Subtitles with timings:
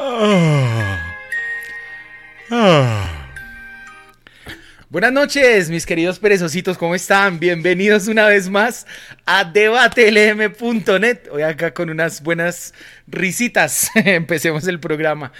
[0.00, 0.38] Oh.
[4.90, 7.38] Buenas noches, mis queridos perezositos, ¿cómo están?
[7.38, 8.86] Bienvenidos una vez más
[9.26, 11.28] a debatelm.net.
[11.30, 12.72] Hoy acá con unas buenas
[13.06, 13.90] risitas.
[13.94, 15.30] Empecemos el programa.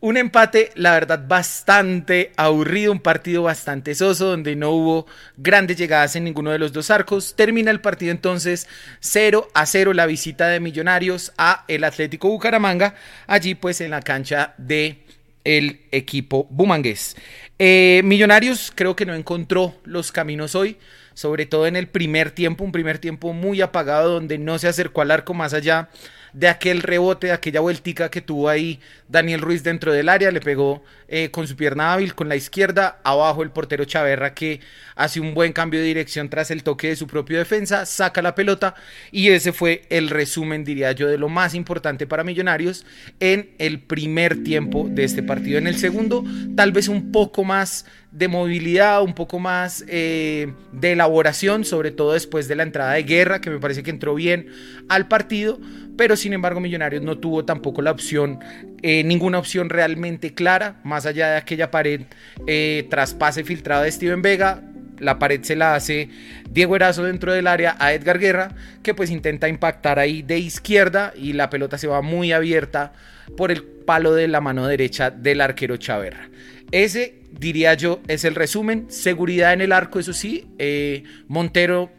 [0.00, 5.06] Un empate, la verdad, bastante aburrido, un partido bastante soso, donde no hubo
[5.38, 7.34] grandes llegadas en ninguno de los dos arcos.
[7.34, 8.68] Termina el partido entonces
[9.00, 12.94] 0 a 0 la visita de Millonarios a el Atlético Bucaramanga,
[13.26, 15.02] allí pues en la cancha de
[15.48, 17.16] el equipo bumangués.
[17.58, 20.76] Eh, Millonarios creo que no encontró los caminos hoy,
[21.14, 25.00] sobre todo en el primer tiempo, un primer tiempo muy apagado donde no se acercó
[25.00, 25.88] al arco más allá
[26.32, 30.40] de aquel rebote, de aquella vueltica que tuvo ahí Daniel Ruiz dentro del área, le
[30.40, 34.60] pegó eh, con su pierna hábil con la izquierda, abajo el portero Chaverra que
[34.94, 38.34] hace un buen cambio de dirección tras el toque de su propio defensa, saca la
[38.34, 38.74] pelota
[39.10, 42.84] y ese fue el resumen, diría yo, de lo más importante para Millonarios
[43.20, 45.58] en el primer tiempo de este partido.
[45.58, 46.24] En el segundo,
[46.56, 47.86] tal vez un poco más
[48.18, 53.04] de movilidad, un poco más eh, de elaboración, sobre todo después de la entrada de
[53.04, 54.48] guerra, que me parece que entró bien
[54.88, 55.60] al partido,
[55.96, 58.40] pero sin embargo Millonarios no tuvo tampoco la opción,
[58.82, 62.02] eh, ninguna opción realmente clara, más allá de aquella pared
[62.48, 64.64] eh, traspase filtrado de Steven Vega,
[64.98, 66.08] la pared se la hace
[66.50, 71.12] Diego Erazo dentro del área a Edgar Guerra, que pues intenta impactar ahí de izquierda
[71.16, 72.92] y la pelota se va muy abierta
[73.36, 76.30] por el palo de la mano derecha del arquero Chaverra.
[76.72, 78.86] Ese, diría yo, es el resumen.
[78.88, 80.46] Seguridad en el arco, eso sí.
[80.58, 81.90] Eh, Montero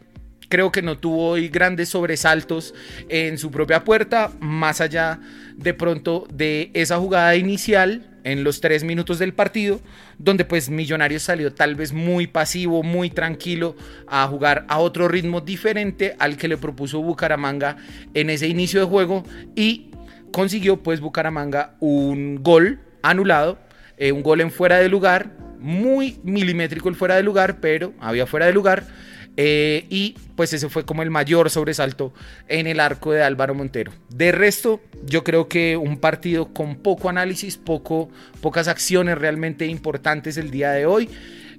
[0.50, 2.74] creo que no tuvo grandes sobresaltos
[3.08, 5.20] en su propia puerta, más allá
[5.56, 9.80] de pronto de esa jugada inicial en los tres minutos del partido,
[10.18, 15.40] donde pues Millonarios salió tal vez muy pasivo, muy tranquilo a jugar a otro ritmo
[15.40, 17.76] diferente al que le propuso Bucaramanga
[18.12, 19.90] en ese inicio de juego y
[20.32, 23.58] consiguió pues Bucaramanga un gol anulado,
[24.00, 25.30] eh, un gol en fuera de lugar,
[25.60, 28.86] muy milimétrico el fuera de lugar, pero había fuera de lugar
[29.36, 32.12] eh, y pues ese fue como el mayor sobresalto
[32.48, 33.92] en el arco de Álvaro Montero.
[34.08, 38.10] De resto, yo creo que un partido con poco análisis, poco,
[38.40, 41.08] pocas acciones realmente importantes el día de hoy.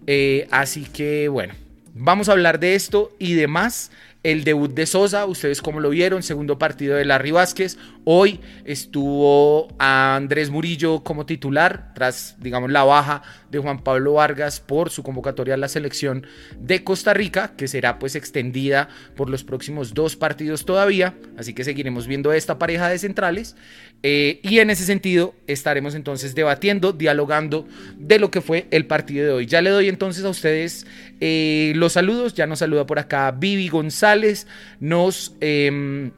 [0.07, 1.53] Eh, así que bueno,
[1.93, 3.91] vamos a hablar de esto y demás
[4.23, 7.77] el debut de Sosa, ustedes como lo vieron, segundo partido de Larry Vázquez.
[8.03, 14.91] Hoy estuvo Andrés Murillo como titular, tras, digamos, la baja de Juan Pablo Vargas por
[14.91, 16.27] su convocatoria a la selección
[16.59, 21.15] de Costa Rica, que será pues extendida por los próximos dos partidos todavía.
[21.37, 23.55] Así que seguiremos viendo esta pareja de centrales.
[24.03, 27.67] Eh, y en ese sentido estaremos entonces debatiendo, dialogando
[27.97, 29.45] de lo que fue el partido de hoy.
[29.45, 30.87] Ya le doy entonces a ustedes
[31.19, 32.33] eh, los saludos.
[32.33, 34.47] Ya nos saluda por acá Vivi González.
[34.79, 35.35] Nos...
[35.39, 36.11] Em,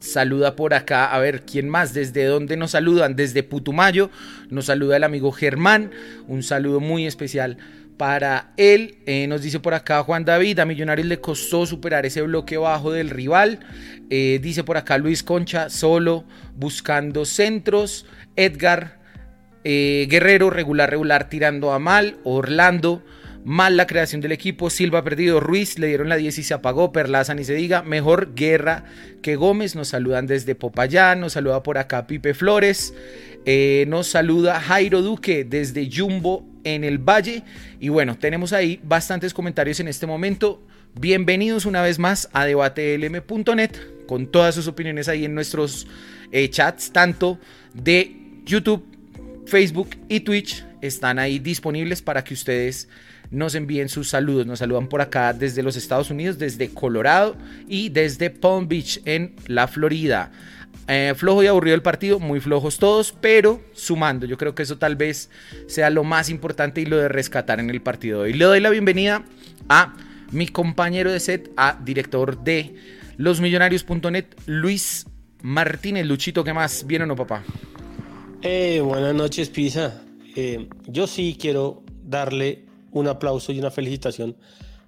[0.00, 4.10] saluda por acá, a ver quién más, desde dónde nos saludan, desde Putumayo,
[4.48, 5.90] nos saluda el amigo Germán,
[6.28, 7.58] un saludo muy especial
[7.98, 8.98] para él.
[9.04, 12.92] Eh, nos dice por acá Juan David, a Millonarios le costó superar ese bloque bajo
[12.92, 13.58] del rival.
[14.08, 18.06] Eh, dice por acá Luis Concha, solo buscando centros.
[18.36, 18.98] Edgar
[19.64, 22.16] eh, Guerrero, regular, regular, tirando a mal.
[22.22, 23.02] Orlando,
[23.44, 24.70] mal la creación del equipo.
[24.70, 26.92] Silva perdido, Ruiz le dieron la 10 y se apagó.
[26.92, 27.82] Perlaza ni se diga.
[27.82, 28.84] Mejor guerra
[29.20, 29.74] que Gómez.
[29.74, 31.20] Nos saludan desde Popayán.
[31.20, 32.94] Nos saluda por acá Pipe Flores.
[33.88, 37.42] nos saluda Jairo Duque desde Jumbo en el Valle.
[37.80, 40.62] Y bueno, tenemos ahí bastantes comentarios en este momento.
[40.94, 43.70] Bienvenidos una vez más a debatelm.net
[44.06, 45.86] con todas sus opiniones ahí en nuestros
[46.32, 47.38] eh, chats, tanto
[47.74, 48.84] de YouTube,
[49.46, 50.64] Facebook y Twitch.
[50.80, 52.88] Están ahí disponibles para que ustedes
[53.30, 54.46] nos envíen sus saludos.
[54.46, 57.36] Nos saludan por acá desde los Estados Unidos, desde Colorado
[57.68, 60.32] y desde Palm Beach en la Florida.
[60.90, 64.24] Eh, flojo y aburrido el partido, muy flojos todos, pero sumando.
[64.24, 65.28] Yo creo que eso tal vez
[65.66, 68.32] sea lo más importante y lo de rescatar en el partido de hoy.
[68.32, 69.26] Le doy la bienvenida
[69.68, 69.94] a
[70.32, 72.74] mi compañero de set, a director de
[73.18, 75.06] losmillonarios.net, Luis
[75.42, 76.06] Martínez.
[76.06, 76.86] Luchito, ¿qué más?
[76.86, 77.44] ¿Bien o no, papá?
[78.40, 80.02] Eh, buenas noches, Pisa.
[80.36, 84.36] Eh, yo sí quiero darle un aplauso y una felicitación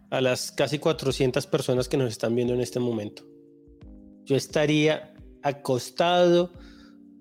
[0.09, 3.23] a las casi 400 personas que nos están viendo en este momento.
[4.25, 5.10] Yo estaría
[5.43, 6.53] acostado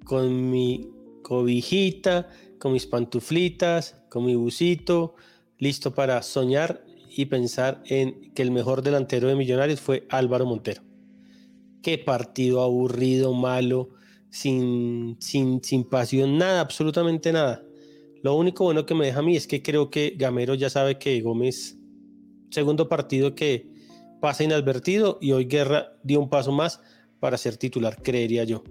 [0.06, 0.90] con mi
[1.24, 2.30] cobijita,
[2.60, 5.16] con mis pantuflitas, con mi busito,
[5.58, 10.82] listo para soñar y pensar en que el mejor delantero de Millonarios fue Álvaro Montero.
[11.82, 13.90] Qué partido aburrido, malo,
[14.30, 17.64] sin, sin, sin pasión, nada, absolutamente nada.
[18.22, 20.98] Lo único bueno que me deja a mí es que creo que Gamero ya sabe
[20.98, 21.78] que Gómez,
[22.50, 23.70] segundo partido que
[24.20, 26.82] pasa inadvertido y hoy Guerra dio un paso más
[27.20, 28.64] para ser titular, creería yo.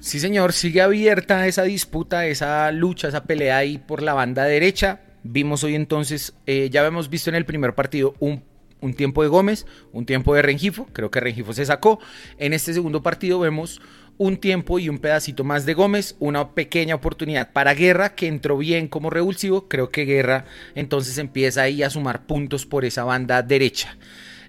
[0.00, 5.00] Sí, señor, sigue abierta esa disputa, esa lucha, esa pelea ahí por la banda derecha.
[5.22, 8.44] Vimos hoy entonces, eh, ya hemos visto en el primer partido un,
[8.82, 12.00] un, tiempo de Gómez, un tiempo de Rengifo, creo que Rengifo se sacó.
[12.36, 13.80] En este segundo partido vemos
[14.18, 18.58] un tiempo y un pedacito más de Gómez, una pequeña oportunidad para Guerra que entró
[18.58, 19.68] bien como revulsivo.
[19.68, 20.44] Creo que Guerra
[20.74, 23.96] entonces empieza ahí a sumar puntos por esa banda derecha.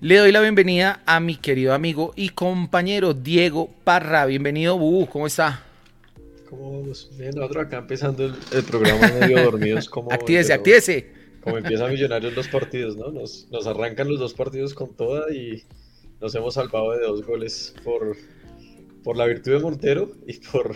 [0.02, 4.26] Le doy la bienvenida a mi querido amigo y compañero Diego Parra.
[4.26, 5.64] Bienvenido, Bu, ¿cómo está?
[6.50, 7.10] ¿Cómo vamos?
[7.18, 9.88] Nosotros acá empezando el, programa medio dormidos.
[9.88, 11.08] Como, actívese, actívese.
[11.40, 13.10] Como empiezan Millonarios los partidos, ¿no?
[13.10, 15.64] Nos, nos arrancan los dos partidos con toda y
[16.20, 18.18] nos hemos salvado de dos goles por,
[19.02, 20.76] por la virtud de Montero y por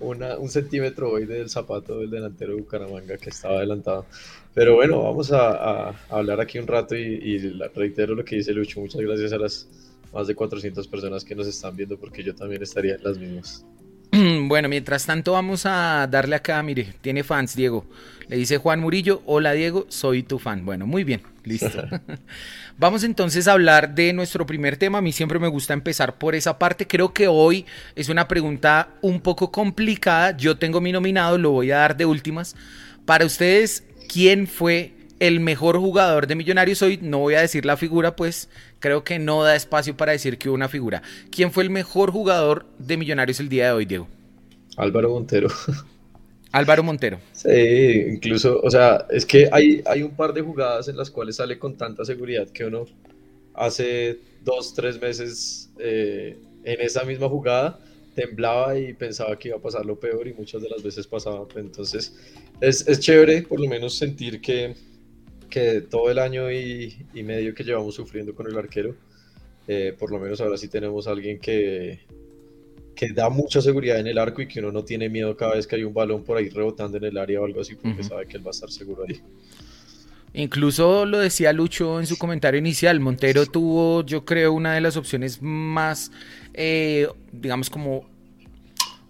[0.00, 4.06] un centímetro hoy del zapato del delantero de Bucaramanga que estaba adelantado.
[4.54, 7.38] Pero bueno, vamos a, hablar aquí un rato y,
[7.74, 8.80] reitero lo que dice Lucho.
[8.80, 9.68] Muchas gracias a las
[10.12, 13.64] más de 400 personas que nos están viendo porque yo también estaría en las mismas.
[14.48, 17.86] Bueno, mientras tanto vamos a darle acá, mire, tiene fans Diego.
[18.26, 20.64] Le dice Juan Murillo, hola Diego, soy tu fan.
[20.64, 21.82] Bueno, muy bien, listo.
[22.78, 24.98] vamos entonces a hablar de nuestro primer tema.
[24.98, 26.86] A mí siempre me gusta empezar por esa parte.
[26.86, 30.36] Creo que hoy es una pregunta un poco complicada.
[30.36, 32.56] Yo tengo mi nominado, lo voy a dar de últimas.
[33.04, 36.98] Para ustedes, ¿quién fue el mejor jugador de Millonarios hoy?
[37.02, 38.48] No voy a decir la figura, pues
[38.78, 41.02] creo que no da espacio para decir que hubo una figura.
[41.30, 44.08] ¿Quién fue el mejor jugador de Millonarios el día de hoy, Diego?
[44.76, 45.48] Álvaro Montero.
[46.52, 47.18] Álvaro Montero.
[47.32, 47.48] Sí,
[48.08, 51.58] incluso, o sea, es que hay, hay un par de jugadas en las cuales sale
[51.58, 52.86] con tanta seguridad que uno
[53.54, 57.78] hace dos, tres meses eh, en esa misma jugada
[58.14, 61.46] temblaba y pensaba que iba a pasar lo peor y muchas de las veces pasaba.
[61.56, 62.14] Entonces,
[62.60, 64.74] es, es chévere por lo menos sentir que,
[65.48, 68.94] que todo el año y, y, medio que llevamos sufriendo con el arquero,
[69.68, 72.00] eh, por lo menos ahora sí tenemos alguien que,
[73.00, 75.66] que da mucha seguridad en el arco y que uno no tiene miedo cada vez
[75.66, 78.26] que hay un balón por ahí rebotando en el área o algo así, porque sabe
[78.26, 79.22] que él va a estar seguro ahí.
[80.34, 84.98] Incluso lo decía Lucho en su comentario inicial, Montero tuvo, yo creo, una de las
[84.98, 86.12] opciones más,
[86.52, 88.06] eh, digamos, como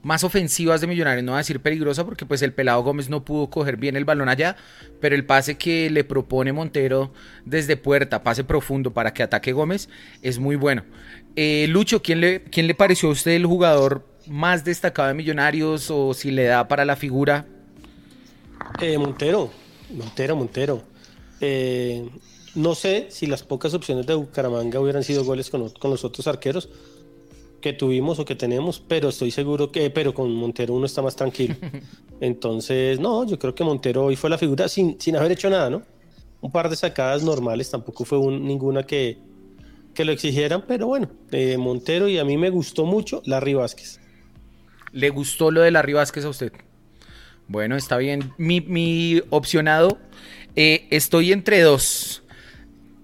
[0.03, 3.25] más ofensivas de Millonarios, no voy a decir peligrosa porque pues el pelado Gómez no
[3.25, 4.57] pudo coger bien el balón allá,
[5.01, 7.13] pero el pase que le propone Montero
[7.45, 9.89] desde puerta, pase profundo para que ataque Gómez,
[10.23, 10.85] es muy bueno.
[11.43, 15.91] Eh, Lucho, ¿quién le, ¿quién le pareció a usted el jugador más destacado de Millonarios
[15.91, 17.47] o si le da para la figura?
[18.79, 19.51] Eh, Montero,
[19.89, 20.83] Montero, Montero.
[21.41, 22.07] Eh,
[22.55, 26.27] no sé si las pocas opciones de Bucaramanga hubieran sido goles con, con los otros
[26.27, 26.69] arqueros,
[27.63, 31.17] que tuvimos o que tenemos, pero estoy seguro que, pero con Montero uno está más
[31.17, 31.55] tranquilo.
[32.21, 35.71] Entonces, no, yo creo que Montero hoy fue la figura sin, sin haber hecho nada,
[35.71, 35.81] ¿no?
[36.43, 39.30] Un par de sacadas normales, tampoco fue ninguna que,
[39.95, 44.01] que lo exigieran, pero bueno, eh, Montero y a mí me gustó mucho Larry Vázquez.
[44.93, 46.53] ¿Le gustó lo de Larry Vázquez a usted?
[47.49, 48.33] Bueno, está bien.
[48.39, 49.99] Mi, mi opcionado,
[50.57, 52.23] eh, estoy entre dos.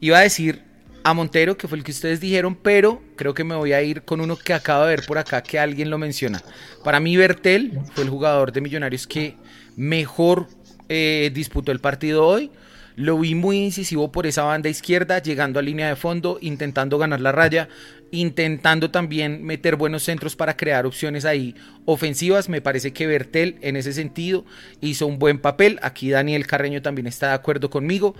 [0.00, 0.62] Iba a decir
[1.02, 4.02] a Montero, que fue el que ustedes dijeron, pero creo que me voy a ir
[4.02, 6.42] con uno que acabo de ver por acá, que alguien lo menciona.
[6.82, 9.36] Para mí, Bertel fue el jugador de Millonarios que
[9.76, 10.48] mejor
[10.88, 12.50] eh, disputó el partido hoy.
[12.96, 17.20] Lo vi muy incisivo por esa banda izquierda, llegando a línea de fondo, intentando ganar
[17.20, 17.68] la raya,
[18.10, 22.48] intentando también meter buenos centros para crear opciones ahí ofensivas.
[22.48, 24.46] Me parece que Bertel en ese sentido
[24.80, 25.78] hizo un buen papel.
[25.82, 28.14] Aquí Daniel Carreño también está de acuerdo conmigo.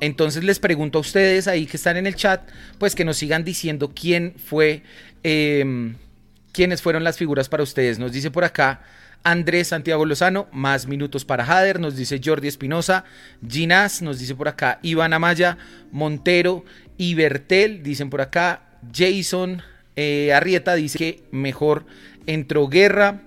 [0.00, 3.42] Entonces les pregunto a ustedes ahí que están en el chat, pues que nos sigan
[3.42, 4.84] diciendo quién fue,
[5.24, 5.96] em,
[6.52, 7.98] quiénes fueron las figuras para ustedes.
[7.98, 8.82] Nos dice por acá
[9.26, 13.04] Andrés Santiago Lozano, más minutos para Jader, nos dice Jordi Espinosa,
[13.46, 15.58] Ginás, nos dice por acá Iván Amaya,
[15.92, 16.64] Montero
[16.96, 18.62] y Bertel, dicen por acá
[18.94, 19.62] Jason
[19.96, 21.84] eh, Arrieta, dice que mejor
[22.26, 23.22] entró Guerra.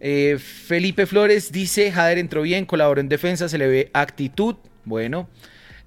[0.00, 4.56] Eh, Felipe Flores dice, Jader entró bien, colaboró en defensa, se le ve actitud.
[4.84, 5.30] Bueno,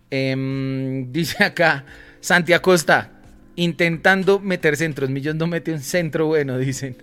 [0.10, 1.86] Em, dice acá
[2.20, 3.12] Santi Acosta,
[3.58, 5.10] intentando meter centros.
[5.10, 6.96] Millón no mete un centro bueno, dicen.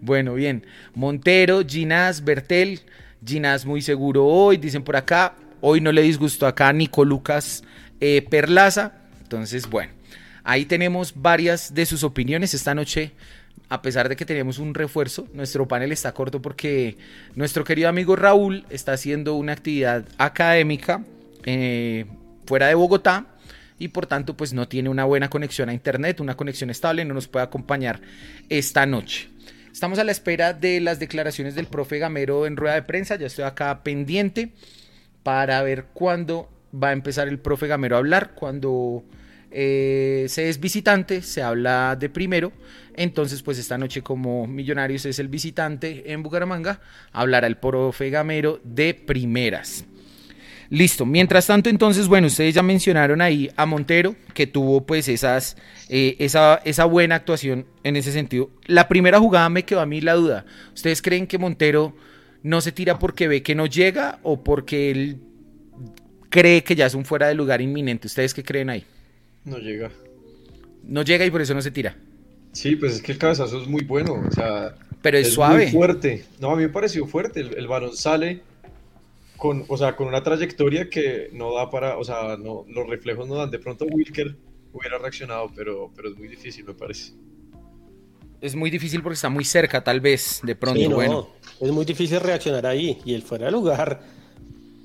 [0.00, 0.64] bueno, bien.
[0.94, 2.80] Montero, Ginás, Bertel.
[3.24, 5.34] Ginás muy seguro hoy, dicen por acá.
[5.60, 7.62] Hoy no le disgustó acá Nico Lucas
[8.00, 8.94] eh, Perlaza.
[9.22, 9.92] Entonces, bueno,
[10.42, 13.12] ahí tenemos varias de sus opiniones esta noche.
[13.68, 16.98] A pesar de que tenemos un refuerzo, nuestro panel está corto porque
[17.34, 21.02] nuestro querido amigo Raúl está haciendo una actividad académica
[21.44, 22.04] eh,
[22.44, 23.31] fuera de Bogotá
[23.82, 27.14] y por tanto pues no tiene una buena conexión a internet, una conexión estable, no
[27.14, 28.00] nos puede acompañar
[28.48, 29.28] esta noche.
[29.72, 33.26] Estamos a la espera de las declaraciones del profe Gamero en rueda de prensa, ya
[33.26, 34.52] estoy acá pendiente
[35.24, 39.02] para ver cuándo va a empezar el profe Gamero a hablar, cuando
[39.50, 42.52] eh, se es visitante, se habla de primero.
[42.94, 48.60] Entonces, pues esta noche, como Millonarios es el visitante en Bucaramanga, hablará el profe Gamero
[48.62, 49.86] de primeras.
[50.72, 51.04] Listo.
[51.04, 55.58] Mientras tanto, entonces, bueno, ustedes ya mencionaron ahí a Montero, que tuvo pues esas,
[55.90, 58.48] eh, esa, esa buena actuación en ese sentido.
[58.64, 60.46] La primera jugada me quedó a mí la duda.
[60.72, 61.94] ¿Ustedes creen que Montero
[62.42, 65.18] no se tira porque ve que no llega o porque él
[66.30, 68.06] cree que ya es un fuera de lugar inminente?
[68.06, 68.86] ¿Ustedes qué creen ahí?
[69.44, 69.90] No llega.
[70.84, 71.98] No llega y por eso no se tira.
[72.52, 74.74] Sí, pues es que el cabezazo es muy bueno, o sea...
[75.02, 75.64] Pero es, suave.
[75.64, 76.24] Muy fuerte.
[76.40, 77.40] No, a mí me pareció fuerte.
[77.40, 78.40] El, balón sale
[79.42, 83.26] con, o sea, con una trayectoria que no da para, o sea, no, los reflejos
[83.26, 83.50] no dan.
[83.50, 84.36] De pronto Wilker
[84.72, 87.14] hubiera reaccionado, pero, pero es muy difícil, me parece.
[88.40, 90.88] Es muy difícil porque está muy cerca, tal vez, de pronto.
[90.90, 91.28] bueno.
[91.60, 93.00] Es muy difícil reaccionar ahí.
[93.04, 94.04] Y el fuera de lugar,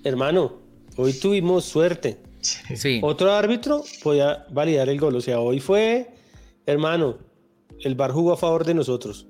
[0.04, 0.60] hermano,
[0.96, 2.18] hoy tuvimos suerte.
[2.42, 3.00] Sí.
[3.04, 5.18] Otro árbitro podía validar el gol.
[5.18, 6.16] O sea, hoy fue,
[6.66, 7.20] hermano,
[7.82, 9.28] el bar jugó a favor de nosotros.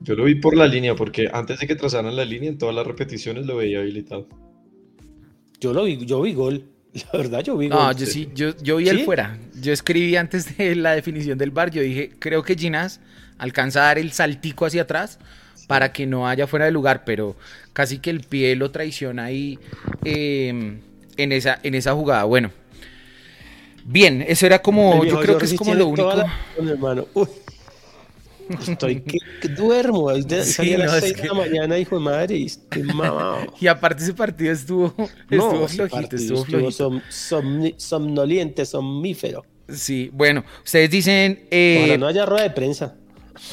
[0.00, 2.74] Yo lo vi por la línea, porque antes de que trazaran la línea, en todas
[2.74, 4.28] las repeticiones lo veía habilitado.
[5.60, 6.64] Yo lo vi, yo vi gol.
[7.12, 7.78] La verdad, yo vi gol.
[7.78, 9.38] No, yo sí, yo, yo vi el fuera.
[9.60, 13.00] Yo escribí antes de la definición del bar, yo dije, creo que Ginás
[13.38, 15.18] alcanza a dar el saltico hacia atrás
[15.66, 17.36] para que no haya fuera de lugar, pero
[17.72, 19.58] casi que el pie lo traiciona ahí
[20.04, 20.80] em,
[21.16, 22.24] en, esa, en esa jugada.
[22.24, 22.50] Bueno,
[23.84, 26.12] bien, eso era como, yo creo que es como lo único.
[26.58, 27.06] hermano.
[28.48, 30.10] Estoy que, duermo.
[30.42, 33.38] Sí, a las 6 de la mañana, hijo de madre, y estoy mamado.
[33.60, 34.94] y aparte ese partido estuvo,
[35.30, 37.02] estuvo flojito, estuvo flojito.
[37.76, 39.44] somnoliente, somnífero.
[39.68, 41.46] Sí, bueno, ustedes dicen...
[41.50, 42.94] Eh, no haya rueda de prensa.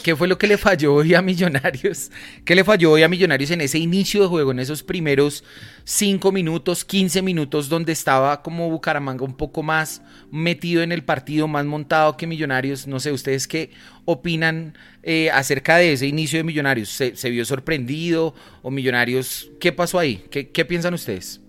[0.03, 2.11] ¿Qué fue lo que le falló hoy a Millonarios?
[2.45, 5.43] ¿Qué le falló hoy a Millonarios en ese inicio de juego, en esos primeros
[5.85, 11.47] 5 minutos, 15 minutos, donde estaba como Bucaramanga un poco más metido en el partido,
[11.47, 12.87] más montado que Millonarios?
[12.87, 13.71] No sé, ¿ustedes qué
[14.05, 16.89] opinan eh, acerca de ese inicio de Millonarios?
[16.89, 19.49] ¿Se, vio sorprendido o Millonarios?
[19.59, 20.25] ¿Qué pasó ahí?
[20.29, 21.41] ¿Qué, qué piensan ustedes?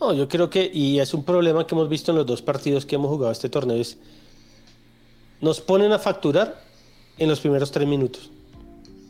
[0.00, 2.86] No, yo creo que, y es un problema que hemos visto en los dos partidos
[2.86, 3.98] que hemos jugado este torneo, es
[5.40, 6.62] nos ponen a facturar
[7.16, 8.30] en los primeros tres minutos.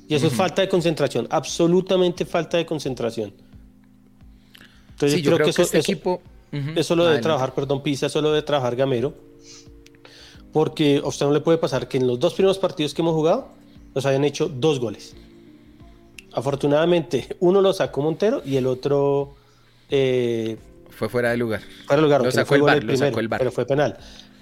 [0.08, 3.32] Y eso es falta de concentración, absolutamente falta de concentración.
[4.90, 6.23] Entonces yo, creo, que, eso, este equipo...
[6.50, 9.14] eso lo debe trabajar, perdón, Pisa, eso lo debe trabajar Gamero.
[10.52, 13.14] Porque a usted no le puede pasar que en los dos primeros partidos que hemos
[13.14, 13.49] jugado
[13.94, 15.14] nos hayan hecho dos goles.
[16.32, 19.35] Afortunadamente, uno lo sacó Montero y el otro...
[19.90, 20.56] Eh,
[20.90, 21.61] fue fuera de lugar.
[21.87, 22.23] Fuera de lugar.
[22.23, 23.38] Lo sacó, el bar, lo sacó el bar.
[23.38, 23.99] Pero fue penal.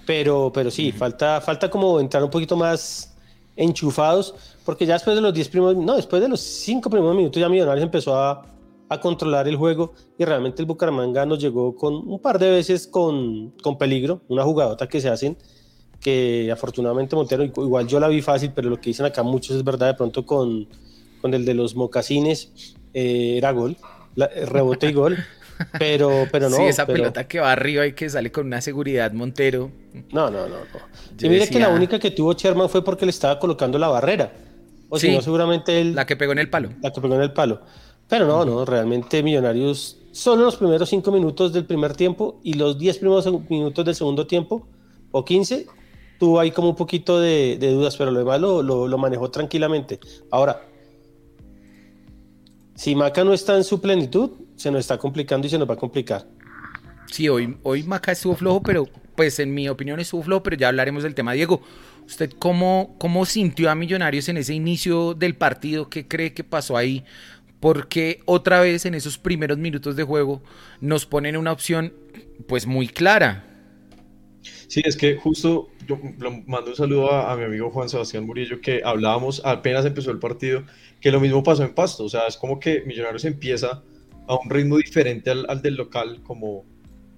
[0.07, 3.13] Pero, pero sí, falta, falta como entrar un poquito más
[3.57, 4.33] enchufados,
[4.63, 7.49] porque ya después de los 10 primeros, no, después de los 5 primeros minutos ya
[7.49, 8.45] Millonarios empezó a,
[8.87, 12.87] a, controlar el juego y realmente el Bucaramanga nos llegó con un par de veces
[12.87, 15.37] con, con peligro, una jugadota que se hacen,
[15.99, 19.63] que afortunadamente Montero, igual yo la vi fácil, pero lo que dicen acá muchos es
[19.65, 20.69] verdad, de pronto con,
[21.19, 23.75] con el de los mocasines eh, era gol,
[24.15, 25.17] rebote y gol.
[25.79, 26.57] Pero, pero no.
[26.57, 29.71] Sí, esa pelota que va arriba y que sale con una seguridad Montero.
[30.11, 30.57] No, no, no.
[30.57, 31.29] no.
[31.29, 34.31] mire que la única que tuvo Sherman fue porque le estaba colocando la barrera.
[34.89, 35.95] O si no, seguramente él.
[35.95, 36.69] La que pegó en el palo.
[36.81, 37.61] La que pegó en el palo.
[38.07, 42.79] Pero no, no, realmente Millonarios solo los primeros cinco minutos del primer tiempo y los
[42.79, 44.67] diez primeros minutos del segundo tiempo,
[45.11, 45.67] o quince,
[46.19, 49.99] tuvo ahí como un poquito de, dudas, pero lo demás lo, lo manejó tranquilamente.
[50.31, 50.63] Ahora,
[52.73, 55.75] si Maca no está en su plenitud, se nos está complicando y se nos va
[55.75, 56.27] a complicar.
[57.11, 58.85] Sí, hoy, hoy Maca estuvo flojo, pero
[59.15, 61.33] pues en mi opinión estuvo flojo, pero ya hablaremos del tema.
[61.33, 61.61] Diego,
[62.05, 65.89] ¿usted cómo, cómo sintió a Millonarios en ese inicio del partido?
[65.89, 67.05] ¿Qué cree que pasó ahí?
[67.59, 70.41] Porque otra vez en esos primeros minutos de juego
[70.81, 71.93] nos ponen una opción
[72.47, 73.45] pues muy clara.
[74.67, 75.97] Sí, es que justo yo
[76.45, 80.19] mando un saludo a, a mi amigo Juan Sebastián Murillo que hablábamos apenas empezó el
[80.19, 80.63] partido,
[80.99, 83.83] que lo mismo pasó en Pasto, o sea, es como que Millonarios empieza
[84.27, 86.65] a un ritmo diferente al, del local, como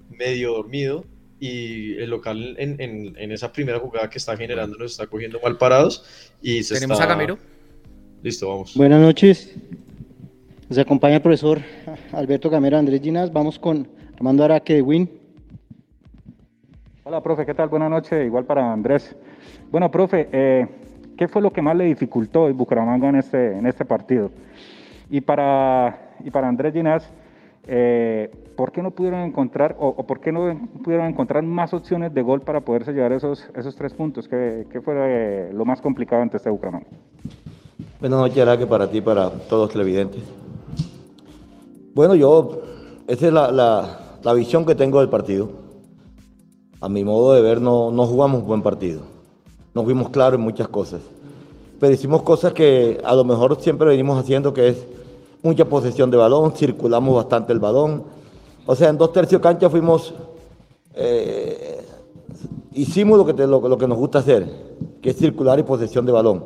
[0.10, 1.06] medio dormido,
[1.40, 5.58] y el local en, en, esa primera jugada que está generando nos está cogiendo mal
[5.58, 6.04] parados.
[6.42, 7.38] Y se ¿Tenemos a Gamero?
[8.22, 8.76] Listo, vamos.
[8.76, 9.56] Buenas noches.
[10.68, 11.62] Nos acompaña el profesor
[12.12, 13.32] Alberto Gamero, Andrés Ginas.
[13.32, 15.10] Vamos con Armando Araque de Win.
[17.06, 17.70] Hola, profe, ¿qué tal?
[17.70, 18.26] Buenas noches.
[18.26, 19.16] Igual para Andrés.
[19.72, 20.68] Bueno, profe, eh,
[21.18, 24.30] ¿qué fue lo que más le dificultó el Bucaramanga en este, en este partido?
[25.10, 27.10] Y para y para Andrés Ginás,
[27.68, 32.22] eh, ¿por qué no pudieron encontrar o, por qué no pudieron encontrar más opciones de
[32.22, 34.28] gol para poderse llevar esos, esos tres puntos?
[34.28, 36.88] ¿Qué, qué fue eh, lo más complicado ante este Bucaramanga?
[38.00, 40.24] Buenas noches, que para ti para todos los televidentes.
[41.94, 42.62] Bueno, yo,
[43.08, 45.50] esa es la, la, la visión que tengo del partido.
[46.82, 49.02] a mi modo de ver, no, no jugamos buen partido.
[49.74, 51.02] Nos fuimos claros en muchas cosas.
[51.80, 54.86] Pero hicimos cosas que a lo mejor siempre venimos haciendo, que es
[55.42, 58.04] mucha posesión de balón, circulamos bastante el balón.
[58.66, 60.14] O sea, en dos tercios cancha fuimos,
[60.94, 61.82] eh,
[62.74, 64.48] hicimos lo que, lo, que nos gusta hacer,
[65.02, 66.46] que es circular y posesión de balón.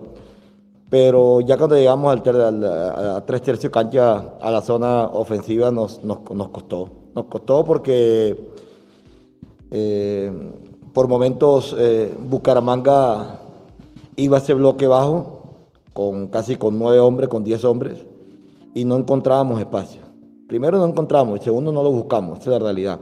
[0.89, 6.19] Pero ya cuando llegamos al, a tres tercios cancha a la zona ofensiva nos, nos,
[6.31, 6.89] nos costó.
[7.15, 8.37] Nos costó porque
[9.71, 10.31] eh,
[10.93, 13.39] por momentos eh, Bucaramanga
[14.15, 15.41] iba a ese bloque bajo,
[15.93, 18.05] con casi con nueve hombres, con diez hombres,
[18.73, 20.01] y no encontrábamos espacio.
[20.47, 22.99] Primero no encontramos, y segundo no lo buscamos, esa es la realidad.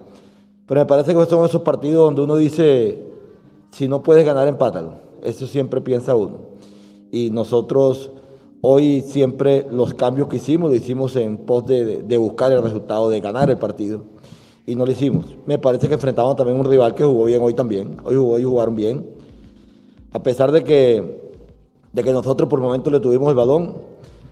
[0.65, 3.03] Pero me parece que son esos partidos donde uno dice,
[3.71, 4.93] si no puedes ganar, empátalo.
[5.23, 6.37] Eso siempre piensa uno.
[7.11, 8.11] Y nosotros
[8.61, 13.19] hoy siempre los cambios que hicimos, lo hicimos en pos de, buscar el resultado, de
[13.19, 14.03] ganar el partido.
[14.65, 15.25] Y no lo hicimos.
[15.45, 17.97] Me parece que enfrentamos también un rival que jugó bien hoy también.
[18.05, 19.21] Hoy jugó y jugaron bien
[20.13, 21.31] a pesar de que,
[21.93, 23.77] de que nosotros por momentos le tuvimos el balón,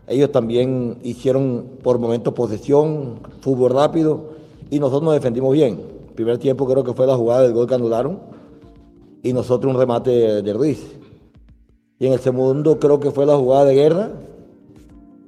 [0.09, 4.31] ellos también hicieron por momentos posesión, fútbol rápido,
[4.69, 5.79] y nosotros nos defendimos bien.
[6.15, 8.19] Primer tiempo creo que fue la jugada del gol que anularon,
[9.23, 10.83] y nosotros un remate de Ruiz.
[11.99, 14.11] Y en el segundo creo que fue la jugada de guerra,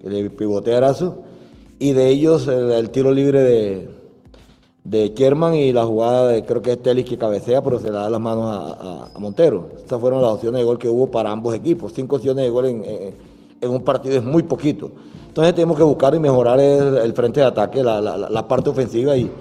[0.03, 1.23] el pivote Arazo,
[1.79, 3.89] y de ellos el tiro libre de,
[4.83, 7.93] de Sherman y la jugada de creo que es Telis que cabecea, pero se le
[7.93, 9.69] da las manos a, Montero.
[9.77, 11.93] Estas fueron las opciones de gol que hubo para ambos equipos.
[11.93, 12.83] Cinco opciones de gol en,
[13.69, 14.91] un partido es muy poquito.
[15.27, 19.31] Entonces tenemos que buscar y mejorar el, frente de ataque, la, parte ofensiva y,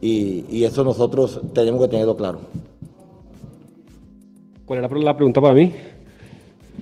[0.00, 2.40] y, eso nosotros tenemos que tenerlo claro.
[4.66, 5.72] ¿Cuál era la pregunta para mí?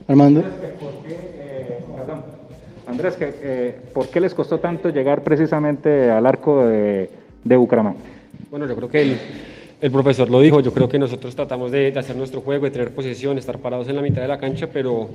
[0.08, 0.42] Armando.
[2.86, 7.10] Andrés, eh, ¿por qué les costó tanto llegar precisamente al arco de
[7.44, 8.00] de Bucaramanga.
[8.50, 9.18] Bueno, yo creo que el,
[9.80, 12.70] el profesor lo dijo, yo creo que nosotros tratamos de, de, hacer nuestro juego, de
[12.70, 15.08] tener posesión, estar parados en la mitad de la cancha, pero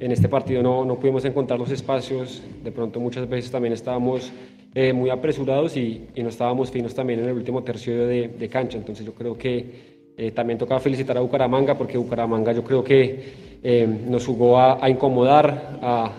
[0.00, 4.32] en este partido no, no pudimos encontrar los espacios, de pronto muchas veces también estábamos
[4.74, 8.48] eh, muy apresurados y, y, no estábamos finos también en el último tercio de, de
[8.48, 12.82] cancha, entonces yo creo que eh, también tocaba felicitar a Bucaramanga porque Bucaramanga yo creo
[12.82, 16.12] que eh, nos jugó a, a incomodar, a,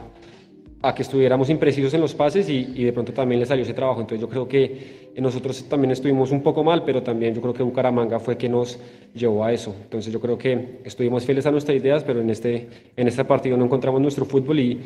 [0.82, 3.74] a que estuviéramos imprecisos en los pases y, y, de pronto también le salió ese
[3.74, 4.00] trabajo.
[4.00, 7.64] Entonces yo creo que nosotros también estuvimos un poco mal, pero también yo creo que
[7.64, 8.80] Bucaramanga fue que nos
[9.14, 9.76] llevó a eso.
[9.84, 13.58] Entonces yo creo que estuvimos fieles a nuestras ideas, pero en este, en este partido
[13.58, 14.80] no encontramos nuestro fútbol y,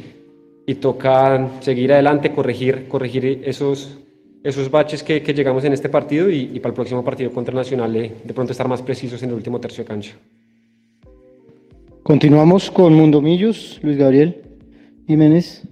[0.65, 3.99] y toca seguir adelante, corregir, corregir esos,
[4.43, 7.53] esos baches que, que llegamos en este partido y, y, para el próximo partido contra
[7.53, 10.15] Nacional de, de pronto estar más precisos en el último tercio de cancha.
[12.01, 14.41] Continuamos con Mundomillos, Luis Gabriel
[15.07, 15.63] Jiménez.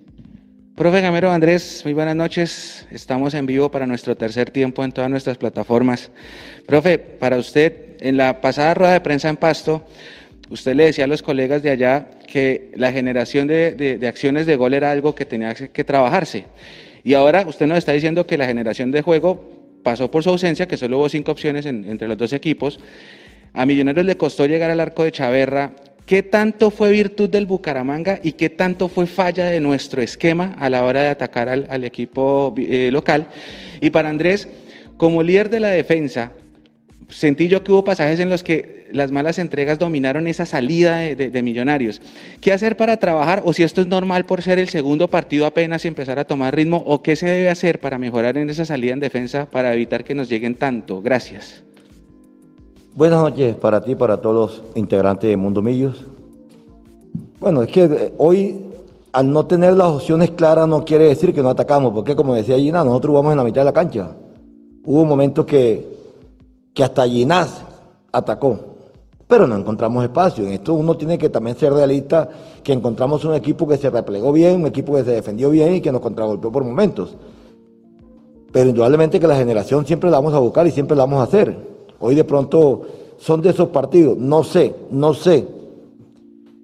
[0.81, 2.87] Profe Gamero Andrés, muy buenas noches.
[2.89, 6.09] Estamos en vivo para nuestro tercer tiempo en todas nuestras plataformas.
[6.65, 9.85] Profe, para usted, en la pasada rueda de prensa en Pasto,
[10.49, 14.73] usted le decía a los colegas de allá que la generación de, acciones de gol
[14.73, 16.45] era algo que tenía que trabajarse.
[17.03, 19.51] Y ahora usted nos está diciendo que la generación de juego
[19.83, 22.79] pasó por su ausencia, que solo hubo cinco opciones en, entre los dos equipos.
[23.53, 25.73] A Millonarios le costó llegar al arco de Chaverra,
[26.05, 30.69] ¿Qué tanto fue virtud del Bucaramanga y qué tanto fue falla de nuestro esquema a
[30.69, 33.27] la hora de atacar al, equipo eh, local?
[33.79, 34.47] Y para Andrés,
[34.97, 36.33] como líder de la defensa,
[37.09, 41.41] sentí yo que hubo pasajes en los que las malas entregas dominaron esa salida de,
[41.41, 42.01] millonarios.
[42.41, 43.41] ¿Qué hacer para trabajar?
[43.45, 46.55] O si esto es normal por ser el segundo partido apenas y empezar a tomar
[46.55, 50.03] ritmo, o qué se debe hacer para mejorar en esa salida en defensa para evitar
[50.03, 51.01] que nos lleguen tanto.
[51.01, 51.63] Gracias.
[52.93, 56.06] Buenas noches para ti, para todos los integrantes de Mundo Millos.
[57.39, 58.65] Bueno, es que eh, hoy,
[59.13, 62.58] al no tener las opciones claras, no quiere decir que no atacamos, porque como decía
[62.58, 64.12] Ginás, nosotros jugamos en la mitad de la cancha.
[64.84, 65.88] Hubo momentos que,
[66.73, 67.62] que hasta Ginás
[68.12, 68.60] atacó,
[69.25, 70.45] pero no encontramos espacio.
[70.45, 72.27] En esto uno tiene que también ser realista,
[72.62, 75.82] que encontramos un equipo que se replegó bien, un equipo que se defendió bien y
[75.82, 77.15] que nos contragolpeó por momentos.
[78.51, 81.23] Pero indudablemente que la generación siempre la vamos a buscar y siempre la vamos a
[81.23, 81.70] hacer.
[82.01, 82.81] Hoy de pronto
[83.19, 84.17] son de esos partidos.
[84.17, 85.47] No sé, no sé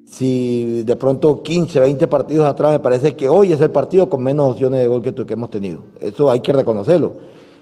[0.06, 4.24] si de pronto 15, 20 partidos atrás me parece que hoy es el partido con
[4.24, 5.82] menos opciones de gol que, que hemos tenido.
[6.02, 7.14] Eso hay que reconocerlo.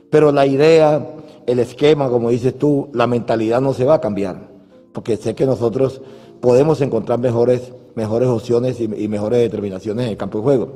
[0.09, 4.47] Pero la idea, el esquema, como dices tú, la mentalidad no se va a cambiar.
[4.93, 6.01] Porque sé que nosotros
[6.39, 10.69] podemos encontrar mejores, mejores opciones y, mejores determinaciones en el campo de juego.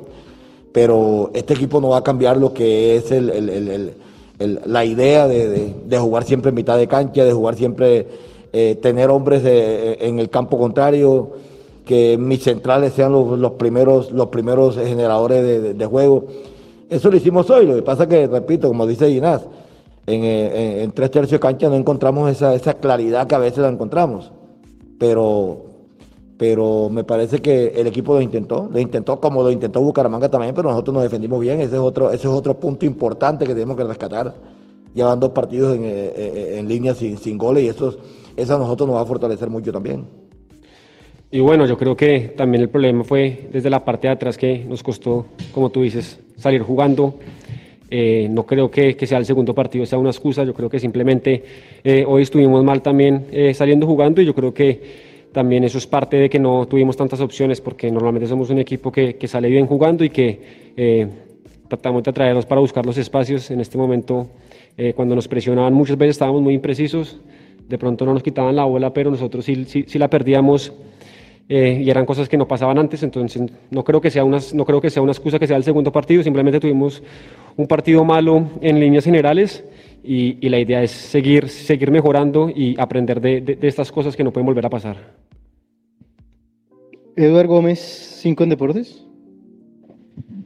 [0.72, 3.94] Pero este equipo no va a cambiar lo que es el
[4.40, 8.06] la idea de, jugar siempre en mitad de cancha, de jugar siempre,
[8.52, 11.32] eh, tener hombres en el campo contrario,
[11.84, 16.26] que mis centrales sean los, primeros, los primeros generadores de, juego.
[16.88, 19.42] Eso lo hicimos hoy, lo que pasa que, repito, como dice Ginás,
[20.06, 24.32] en, tres tercios de cancha no encontramos esa, esa claridad que a veces la encontramos.
[24.98, 25.69] Pero,
[26.40, 30.54] pero me parece que el equipo lo intentó, lo intentó como lo intentó Bucaramanga también,
[30.54, 31.60] pero nosotros nos defendimos bien.
[31.60, 34.34] Ese es otro, ese es otro punto importante que tenemos que rescatar.
[34.94, 37.94] Llevan dos partidos en, eh, eh, en, línea sin, sin goles y eso,
[38.38, 40.06] eso a nosotros nos va a fortalecer mucho también.
[41.30, 44.64] Y bueno, yo creo que también el problema fue desde la parte de atrás que
[44.64, 47.16] nos costó, como tú dices, salir jugando.
[47.90, 50.42] Eh, no creo que, que, sea el segundo partido, sea una excusa.
[50.44, 51.44] Yo creo que simplemente
[51.84, 55.86] eh, hoy estuvimos mal también eh, saliendo jugando y yo creo que también eso es
[55.86, 59.48] parte de que no tuvimos tantas opciones porque normalmente somos un equipo que, que sale
[59.48, 61.08] bien jugando y que
[61.68, 63.50] tratamos de atraerlos para buscar los espacios.
[63.50, 64.28] En este momento,
[64.96, 67.20] cuando nos presionaban muchas veces estábamos muy imprecisos.
[67.68, 70.72] De pronto no nos quitaban la bola, pero nosotros sí, sí, sí la perdíamos
[71.52, 74.64] eh, y eran cosas que no pasaban antes, entonces no creo, que sea una, no
[74.64, 77.02] creo que sea una excusa que sea el segundo partido, simplemente tuvimos
[77.56, 79.64] un partido malo en líneas generales
[80.02, 84.32] y, la idea es seguir, seguir mejorando y aprender de, de, estas cosas que no
[84.32, 84.96] pueden volver a pasar.
[87.16, 87.78] Eduardo Gómez,
[88.20, 89.04] Cinco en Deportes.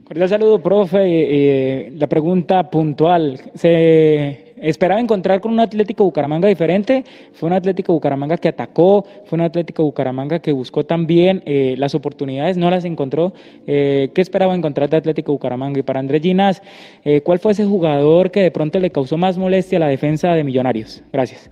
[0.04, 0.98] Cordial saludo, profe.
[1.04, 3.40] Eh, la pregunta puntual.
[3.54, 7.05] ¿Se Esperaba encontrar con un Atlético Bucaramanga diferente.
[7.35, 11.94] Fue un Atlético Bucaramanga que atacó, fue un Atlético Bucaramanga que buscó también eh, las
[11.94, 13.35] oportunidades, no las encontró.
[13.66, 15.81] Eh, ¿Qué esperaba encontrar de Atlético Bucaramanga?
[15.81, 16.62] Y para Andrés Ginas,
[17.05, 20.33] eh, ¿cuál fue ese jugador que de pronto le causó más molestia a la defensa
[20.33, 21.03] de Millonarios?
[21.12, 21.50] Gracias.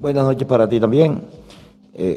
[0.00, 1.22] Buenas noches para ti también.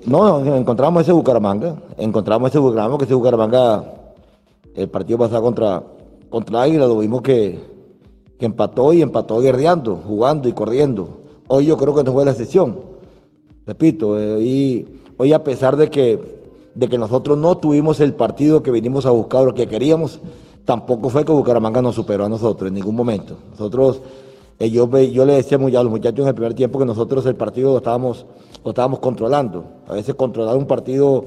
[0.07, 3.83] no, encontramos ese Bucaramanga, encontramos ese Bucaramanga, que ese Bucaramanga,
[4.75, 5.83] el partido pasado contra,
[6.31, 7.72] contra Águila, lo vimos que
[8.45, 11.21] empató y empató guerreando, jugando y corriendo.
[11.47, 12.79] Hoy yo creo que no fue la excepción.
[13.65, 14.85] Repito, eh,
[15.17, 16.19] hoy a pesar de que,
[16.75, 20.19] de que nosotros no tuvimos el partido que vinimos a buscar o que queríamos,
[20.65, 23.37] tampoco fue que Bucaramanga nos superó a nosotros en ningún momento.
[23.51, 24.01] Nosotros,
[24.59, 27.25] eh, yo, yo le decía muy a los muchachos en el primer tiempo que nosotros
[27.25, 28.25] el partido lo estábamos,
[28.63, 29.63] lo estábamos controlando.
[29.87, 31.25] A veces controlar un partido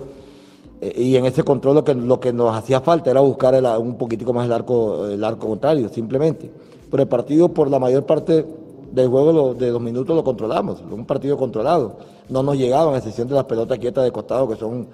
[0.81, 3.97] eh, y en ese control lo que, lo que nos hacía falta era buscar un
[3.97, 6.51] poquitico más el arco, el arco contrario, simplemente
[6.91, 8.45] pero el partido por la mayor parte
[8.93, 11.97] del juego de dos minutos lo controlamos, un partido controlado.
[12.29, 14.87] No nos llegaban, a excepción de las pelotas quietas de costado, que son,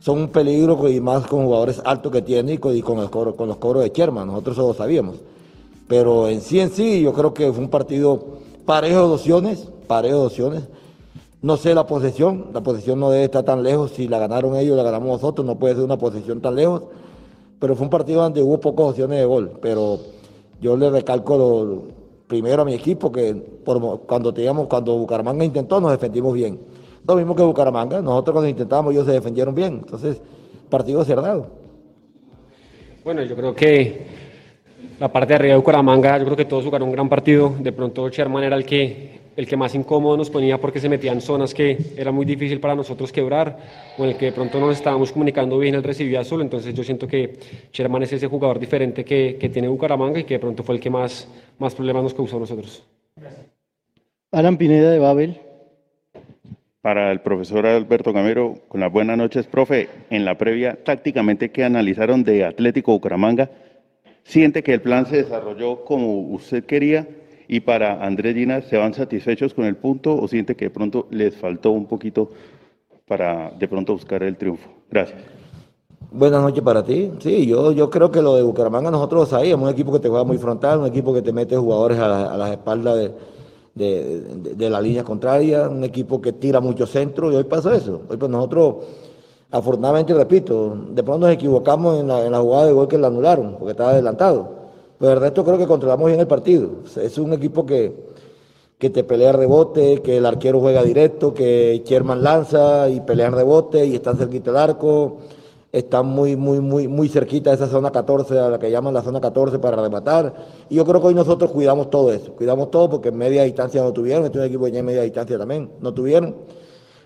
[0.00, 3.56] son un peligro y más con jugadores altos que tiene y con, con, con los
[3.58, 5.16] cobros de Sherman, nosotros eso lo sabíamos.
[5.86, 8.20] Pero en sí, en sí, yo creo que fue un partido
[8.66, 10.62] parejo de opciones, parejo de opciones.
[11.40, 14.76] No sé la posesión, la posesión no debe estar tan lejos, si la ganaron ellos,
[14.76, 16.82] la ganamos nosotros, no puede ser una posesión tan lejos,
[17.60, 20.00] pero fue un partido donde hubo pocas opciones de gol, pero
[20.60, 21.84] yo le recalco
[22.26, 23.60] primero a mi equipo que
[24.06, 26.60] cuando teníamos, cuando Bucaramanga intentó, nos defendimos bien.
[27.06, 29.80] Lo mismo que Bucaramanga, nosotros cuando intentamos ellos se defendieron bien.
[29.82, 30.20] Entonces,
[30.68, 31.46] partido cerrado.
[33.02, 34.27] Bueno, yo creo que
[34.98, 37.54] la parte de arriba de Bucaramanga, yo creo que todos jugaron un gran partido.
[37.58, 41.12] De pronto Sherman era el que el que más incómodo nos ponía porque se metía
[41.12, 43.56] en zonas que era muy difícil para nosotros quebrar,
[43.96, 46.82] o en el que de pronto nos estábamos comunicando bien, él recibía solo, entonces yo
[46.82, 47.38] siento que
[47.72, 50.80] Sherman es ese jugador diferente que, que tiene Bucaramanga y que de pronto fue el
[50.80, 52.84] que más, más problemas nos causó a nosotros.
[54.32, 55.40] Alan Pineda de Babel.
[56.80, 59.88] Para el profesor Alberto Gamero, con las buenas noches, profe.
[60.10, 63.50] En la previa, tácticamente, que analizaron de Atlético Bucaramanga?
[64.28, 67.08] ¿Siente que el plan se desarrolló como usted quería?
[67.48, 71.06] Y para Andrés Ginas, ¿se van satisfechos con el punto o siente que de pronto
[71.10, 72.30] les faltó un poquito
[73.06, 74.68] para de pronto buscar el triunfo?
[74.90, 75.18] Gracias.
[76.10, 77.10] Buenas noches para ti.
[77.20, 80.24] Sí, yo, yo creo que lo de Bucaramanga nosotros sabíamos, un equipo que te juega
[80.24, 83.10] muy frontal, un equipo que te mete jugadores a, las espaldas
[83.74, 88.02] de, la línea contraria, un equipo que tira mucho centro y hoy pasó eso.
[88.10, 88.74] Hoy pues nosotros,
[89.50, 93.72] afortunadamente, repito, de pronto nos equivocamos en la, jugada de gol que la anularon, porque
[93.72, 94.58] estaba adelantado.
[94.98, 96.70] Pero el resto creo que controlamos bien el partido.
[96.96, 97.94] Es un equipo que,
[98.78, 103.86] que te pelea rebote, que el arquero juega directo, que Sherman lanza y pelea rebote
[103.86, 105.18] y están cerquita del arco.
[105.70, 109.02] Están muy, muy, muy, muy cerquita de esa zona 14, a la que llaman la
[109.02, 110.34] zona 14 para rematar.
[110.70, 112.32] Y yo creo que hoy nosotros cuidamos todo eso.
[112.32, 114.24] Cuidamos todo porque en media distancia no tuvieron.
[114.24, 116.34] Este es un equipo que en media distancia también no tuvieron.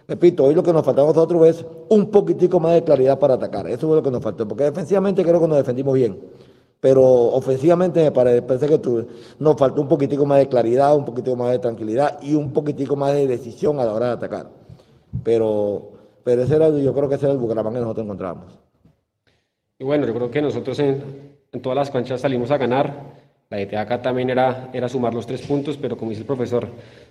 [0.09, 3.35] Repito, hoy lo que nos faltó a nosotros es un poquitico más de claridad para
[3.35, 3.69] atacar.
[3.69, 4.47] Eso fue lo que nos faltó.
[4.47, 6.19] Porque defensivamente creo que nos defendimos bien
[6.83, 9.07] pero ofensivamente me parece que
[9.39, 12.97] nos faltó un poquitico más de claridad, un poquitico más de tranquilidad y un poquitico
[12.97, 14.51] más de decisión a la hora de atacar.
[15.23, 15.93] Pero,
[16.25, 18.59] pero ese era, yo creo que ese era el Bucaramanga que nosotros encontramos.
[19.79, 23.22] Y bueno, yo creo que nosotros en, en todas las canchas salimos a ganar.
[23.53, 26.69] La idea acá también era, era sumar los tres puntos, pero como dice el profesor,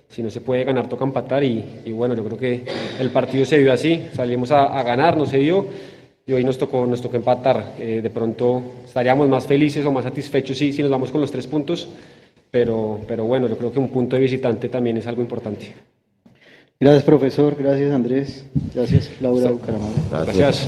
[0.10, 1.43] si no se puede ganar, toca empatar.
[1.43, 2.65] Y, y bueno, yo creo que
[2.99, 4.08] el partido se vio así.
[4.15, 5.67] Salimos a, a ganar, no se dio
[6.25, 7.73] y hoy nos tocó, nos tocó empatar.
[7.77, 11.30] Eh, de pronto estaríamos más felices o más satisfechos si, si nos vamos con los
[11.30, 11.89] tres puntos,
[12.49, 15.75] pero, pero bueno, yo creo que un punto de visitante también es algo importante.
[16.80, 17.56] Gracias, profesor.
[17.56, 18.45] Gracias, Andrés.
[18.73, 20.25] Gracias, Laura Bucaramanga.
[20.25, 20.67] Gracias.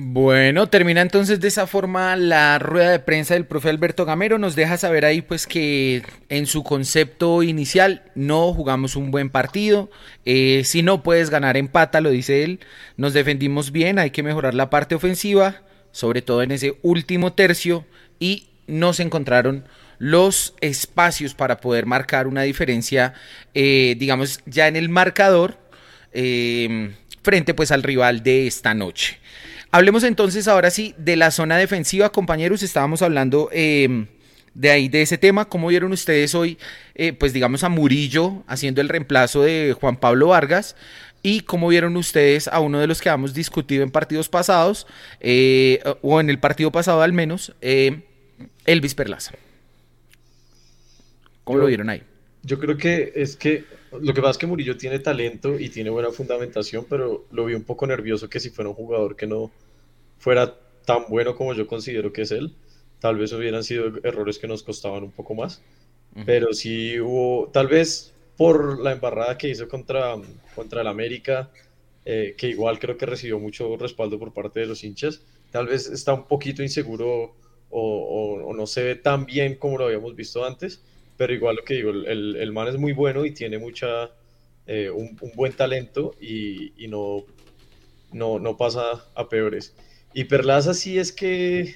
[0.00, 4.38] Bueno, termina entonces de esa forma la rueda de prensa del profe Alberto Gamero.
[4.38, 9.90] Nos deja saber ahí pues que en su concepto inicial no jugamos un buen partido.
[10.24, 12.60] Eh, si no puedes ganar empata, lo dice él.
[12.96, 17.84] Nos defendimos bien, hay que mejorar la parte ofensiva, sobre todo en ese último tercio.
[18.20, 19.64] Y no se encontraron
[19.98, 23.14] los espacios para poder marcar una diferencia,
[23.52, 25.58] eh, digamos, ya en el marcador
[26.12, 26.92] eh,
[27.24, 29.18] frente pues al rival de esta noche.
[29.70, 32.62] Hablemos entonces ahora sí de la zona defensiva, compañeros.
[32.62, 34.06] Estábamos hablando em,
[34.54, 35.44] de ahí, de ese tema.
[35.46, 36.58] ¿Cómo vieron ustedes hoy,
[36.94, 40.74] eh, pues digamos, a Murillo haciendo el reemplazo de Juan Pablo Vargas?
[41.22, 44.86] ¿Y cómo vieron ustedes a uno de los que hemos discutido en partidos pasados,
[45.20, 48.04] eh, o en el partido pasado al menos, eh,
[48.64, 49.32] Elvis Perlaza?
[51.44, 52.02] ¿Cómo lo vieron ahí?
[52.42, 55.90] Yo creo que es que lo que pasa es que Murillo tiene talento y tiene
[55.90, 59.50] buena fundamentación, pero lo vi un poco nervioso que si fuera un jugador que no
[60.18, 62.54] fuera tan bueno como yo considero que es él,
[63.00, 65.60] tal vez hubieran sido errores que nos costaban un poco más.
[66.24, 70.16] Pero sí hubo, tal vez por la embarrada que hizo contra,
[70.54, 71.50] contra el América,
[72.04, 75.22] eh, que igual creo que recibió mucho respaldo por parte de los hinchas,
[75.52, 77.34] tal vez está un poquito inseguro
[77.70, 80.80] o, o no se ve tan bien como lo habíamos visto antes
[81.18, 84.10] pero igual lo que digo, el, el man es muy bueno y tiene mucha,
[84.70, 87.24] eh, un, buen talento y, y, no,
[88.12, 89.74] no, no pasa a peores.
[90.12, 91.74] Y Perlaza sí es que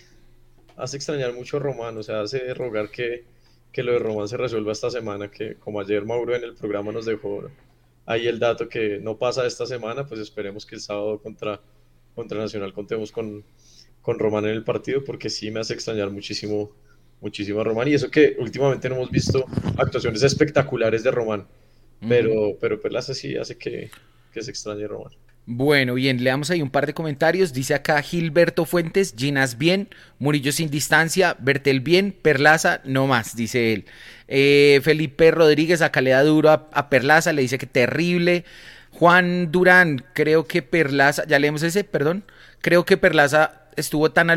[0.76, 3.24] hace extrañar mucho a Román, o sea, hace rogar que,
[3.72, 6.92] que lo de Román se resuelva esta semana, que como ayer Mauro en el programa
[6.92, 7.50] nos dejó
[8.04, 11.62] ahí el dato que no pasa esta semana, pues esperemos que el sábado contra,
[12.14, 13.42] contra Nacional contemos con,
[14.02, 16.70] con Román en el partido, porque sí me hace extrañar muchísimo
[17.22, 17.88] muchísimo a Román.
[17.88, 19.46] Y eso que últimamente no hemos visto
[19.78, 21.46] actuaciones espectaculares de Román.
[22.06, 23.90] Pero, pero Perlaza sí hace que,
[24.32, 25.12] que se extrañe Román.
[25.44, 27.52] Bueno, bien, leamos ahí un par de comentarios.
[27.52, 33.72] Dice acá Gilberto Fuentes, Ginas bien, Murillo sin distancia, Bertel bien, Perlaza no más, dice
[33.72, 33.84] él.
[34.28, 38.44] Eh, Felipe Rodríguez acá le da duro a, Perlaza, le dice que terrible.
[38.90, 42.24] Juan Durán, creo que Perlaza, ya leemos ese, perdón,
[42.60, 44.28] creo que Perlaza estuvo tan,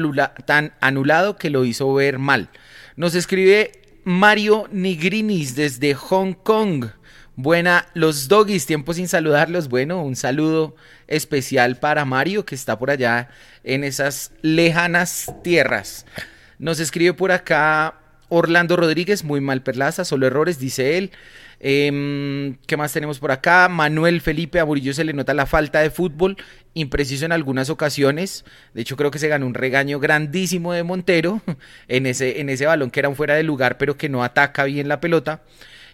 [0.45, 2.49] tan anulado que lo hizo ver mal.
[2.95, 3.71] Nos escribe
[4.03, 6.85] Mario Nigrinis desde Hong Kong.
[7.35, 9.67] Buena, los doggies, tiempo sin saludarlos.
[9.67, 10.75] Bueno, un saludo
[11.07, 13.29] especial para Mario que está por allá
[13.63, 16.05] en esas lejanas tierras.
[16.59, 21.11] Nos escribe por acá Orlando Rodríguez, muy mal perlaza, solo errores, dice él.
[21.59, 23.69] Em, ¿Qué más tenemos por acá?
[23.69, 26.37] Manuel Felipe a se le nota la falta de fútbol,
[26.73, 28.45] impreciso en algunas ocasiones.
[28.73, 31.41] De hecho, creo que se ganó un regaño grandísimo de Montero
[31.87, 34.65] en ese, en ese balón que era un fuera de lugar, pero que no ataca
[34.65, 35.43] bien la pelota.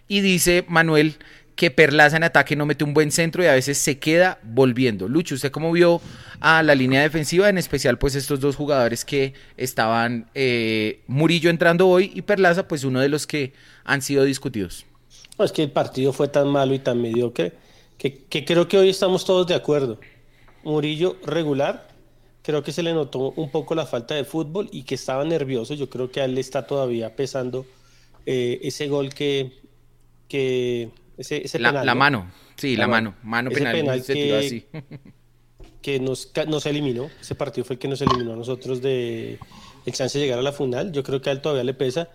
[0.08, 1.16] Y dice Manuel
[1.54, 5.08] que Perlaza en ataque no mete un buen centro y a veces se queda volviendo.
[5.08, 6.00] Lucho, ¿usted cómo vio
[6.40, 11.88] a la línea defensiva, en especial pues estos dos jugadores que estaban, eh, Murillo entrando
[11.88, 13.52] hoy y Perlaza, pues uno de los que
[13.84, 14.86] han sido discutidos?
[15.38, 17.52] es que el partido fue tan malo y tan mediocre
[17.98, 19.98] que, que, creo que hoy estamos todos de acuerdo.
[20.62, 21.88] Murillo regular,
[22.42, 25.74] creo que se le notó un poco la falta de fútbol y que estaba nervioso.
[25.74, 27.66] Yo creo que a él le está todavía pesando
[28.26, 29.52] eh, ese gol que...
[30.28, 34.66] que ese, ese la, penal, la mano, sí, la, mano, mano, penal, que, así.
[35.82, 37.10] que nos, nos eliminó.
[37.20, 39.38] Ese partido fue el que nos eliminó a nosotros de
[39.84, 40.92] el chance de llegar a la final.
[40.92, 42.08] Yo creo que a él todavía le pesa.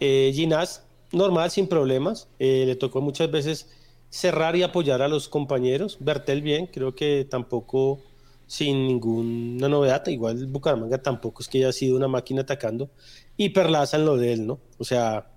[0.00, 2.28] Eh, Ginás, normal, sin problemas.
[2.38, 3.68] Eh, le tocó muchas veces
[4.10, 5.98] cerrar y apoyar a los compañeros.
[6.00, 8.02] Bertel bien, creo que tampoco
[8.46, 10.06] sin ninguna novedad.
[10.06, 12.90] Igual Bucaramanga tampoco es que haya sido una máquina atacando.
[13.36, 14.60] Y Perlaza en lo de él, ¿no?
[14.78, 15.30] O sea,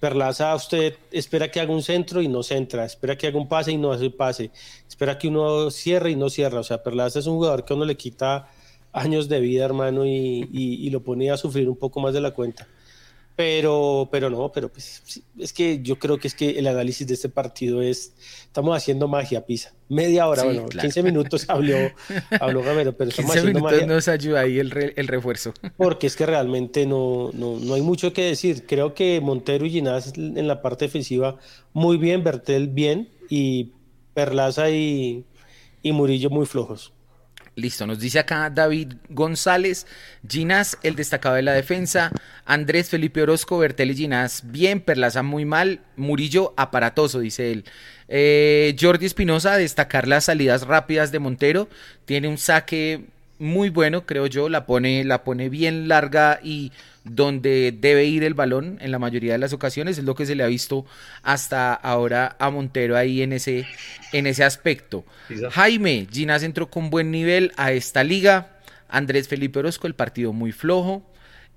[0.00, 3.72] Perlaza usted espera que haga un centro y no centra, espera que haga un pase
[3.72, 4.50] y no hace pase,
[4.88, 6.60] espera que uno cierre y no cierra.
[6.60, 8.48] O sea, Perlaza es un jugador que uno le quita
[8.92, 12.32] años de vida, hermano, y, y lo pone a sufrir un poco más de la
[12.32, 12.66] cuenta.
[13.40, 17.14] Pero, pero no, pero pues es que yo creo que es que el análisis de
[17.14, 18.12] este partido es,
[18.44, 19.72] estamos haciendo magia, Pisa.
[19.88, 21.74] Media hora, bueno, 15 minutos habló,
[22.38, 25.54] habló Gamero, pero estamos 15 haciendo minutos nos ayuda ahí el, el, refuerzo.
[25.78, 28.66] Porque es que realmente no, no, no, hay mucho que decir.
[28.66, 31.38] Creo que Montero y Ginás en la parte defensiva
[31.72, 33.72] muy bien, Bertel bien y
[34.12, 35.24] Perlaza y,
[35.80, 36.92] y Murillo muy flojos.
[37.60, 39.86] Listo, nos dice acá David González,
[40.26, 42.10] Ginás, el destacado de la defensa,
[42.44, 47.64] Andrés Felipe Orozco, Bertel y Ginás, bien, Perlaza muy mal, Murillo aparatoso, dice él.
[48.08, 51.68] Eh, Jordi Espinosa, destacar las salidas rápidas de Montero,
[52.06, 53.04] tiene un saque
[53.38, 56.72] muy bueno, creo yo, la pone, la pone bien larga y
[57.04, 59.98] donde debe ir el balón en la mayoría de las ocasiones.
[59.98, 60.84] Es lo que se le ha visto
[61.22, 63.66] hasta ahora a Montero ahí en ese,
[64.12, 65.04] en ese aspecto.
[65.50, 68.58] Jaime, Ginás entró con buen nivel a esta liga.
[68.88, 71.06] Andrés Felipe Orozco, el partido muy flojo.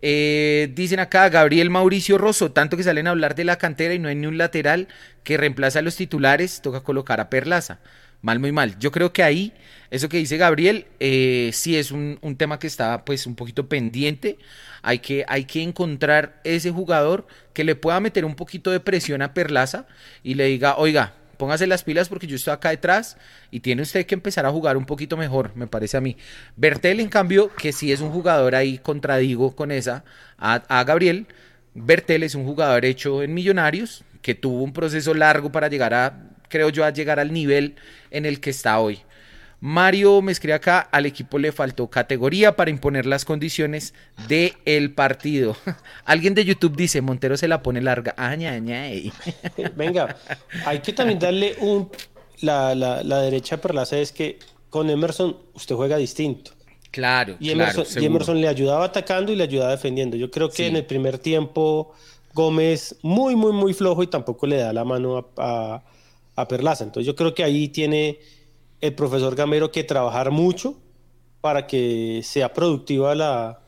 [0.06, 4.00] Eh, dicen acá Gabriel Mauricio Rosso, tanto que salen a hablar de la cantera y
[4.00, 4.90] no hay ni un lateral
[5.24, 7.80] que reemplaza a los titulares, toca colocar a Perlaza.
[8.24, 8.80] Mal, muy mal.
[8.80, 9.52] Yo creo que ahí,
[9.92, 13.68] eso que dice Gabriel, eh, sí es un, un, tema que está pues un poquito
[13.68, 14.38] pendiente.
[14.82, 19.22] Hay que, hay que encontrar ese jugador que le pueda meter un poquito de presión
[19.22, 19.88] a Perlaza
[20.24, 23.18] y le diga, oiga, póngase las pilas porque yo estoy acá detrás
[23.52, 26.16] y tiene usted que empezar a jugar un poquito mejor, me parece a mí.
[26.56, 30.06] Bertel, en cambio, que sí es un jugador ahí, contradigo con esa,
[30.38, 31.28] a, a Gabriel.
[31.74, 36.33] Bertel es un jugador hecho en Millonarios, que tuvo un proceso largo para llegar a,
[36.54, 37.74] creo yo, a llegar al nivel
[38.12, 39.00] en el que está hoy.
[39.60, 43.96] Mario me escribe acá, al equipo le faltó categoría para imponer las condiciones
[44.28, 45.58] del el partido.
[46.06, 48.14] Alguien de YouTube dice, Montero se la pone larga.
[48.18, 48.84] Aña, aña,
[49.76, 50.16] Venga,
[50.64, 51.90] hay que también darle un...
[52.42, 54.38] La, la, la derecha perlaza es que
[54.70, 56.52] con Emerson usted juega distinto.
[56.92, 60.18] Claro, y Emerson, claro, y Emerson le ayudaba atacando y le ayudaba defendiendo.
[60.18, 60.66] Yo creo que sí.
[60.66, 61.96] en el primer tiempo
[62.34, 65.84] Gómez muy, muy, muy flojo y tampoco le da la mano a, a,
[66.36, 66.84] a Perlaza.
[66.84, 68.20] Entonces yo creo que ahí tiene
[68.82, 70.78] el profesor Gamero que trabajar mucho
[71.42, 73.62] para que sea productiva la,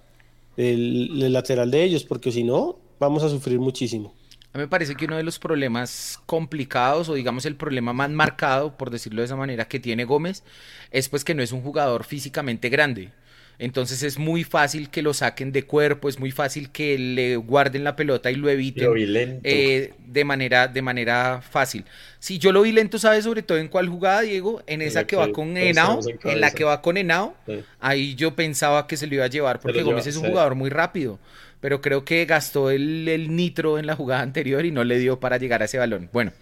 [0.58, 4.14] el, el lateral de ellos, porque si no, vamos a sufrir muchísimo.
[4.54, 8.10] A mí me parece que uno de los problemas complicados, o digamos el problema más
[8.10, 10.44] marcado, por decirlo de esa manera, que tiene Gómez,
[10.92, 13.12] es pues que no es un jugador físicamente grande.
[13.58, 17.84] Entonces es muy fácil que lo saquen de cuerpo, es muy fácil que le guarden
[17.84, 19.40] la pelota y lo eviten lo.
[19.44, 21.86] Eh, de, manera, de manera fácil.
[22.20, 24.62] Si yo lo vi lento, ¿sabes sobre todo en cuál jugada, Diego?
[24.68, 27.36] En esa en que, que, va con Henao, en, en, la que va con Henao.
[27.46, 27.64] Sí.
[27.80, 30.30] Ahí yo pensaba que se lo iba a llevar porque Gómez es un sí.
[30.30, 31.20] jugador muy rápido.
[31.62, 35.20] Pero creo que gastó el, el, nitro en la jugada anterior y no le dio
[35.20, 36.10] para llegar a ese balón.
[36.12, 36.34] Bueno,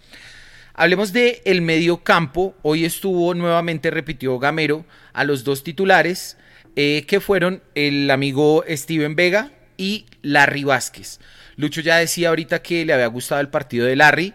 [0.74, 2.54] hablemos de el medio campo.
[2.62, 6.36] Hoy estuvo nuevamente, repitió Gamero, a los dos titulares
[6.76, 11.20] eh, que fueron el amigo Steven Vega y Larry Vázquez.
[11.56, 14.34] Lucho ya decía ahorita que le había gustado el partido de Larry,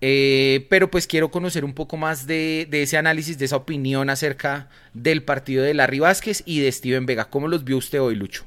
[0.00, 4.10] eh, pero pues quiero conocer un poco más de, de, ese análisis, de esa opinión
[4.10, 7.26] acerca del partido de Larry Vázquez y de Steven Vega.
[7.26, 8.44] ¿Cómo los vio usted hoy, Lucho?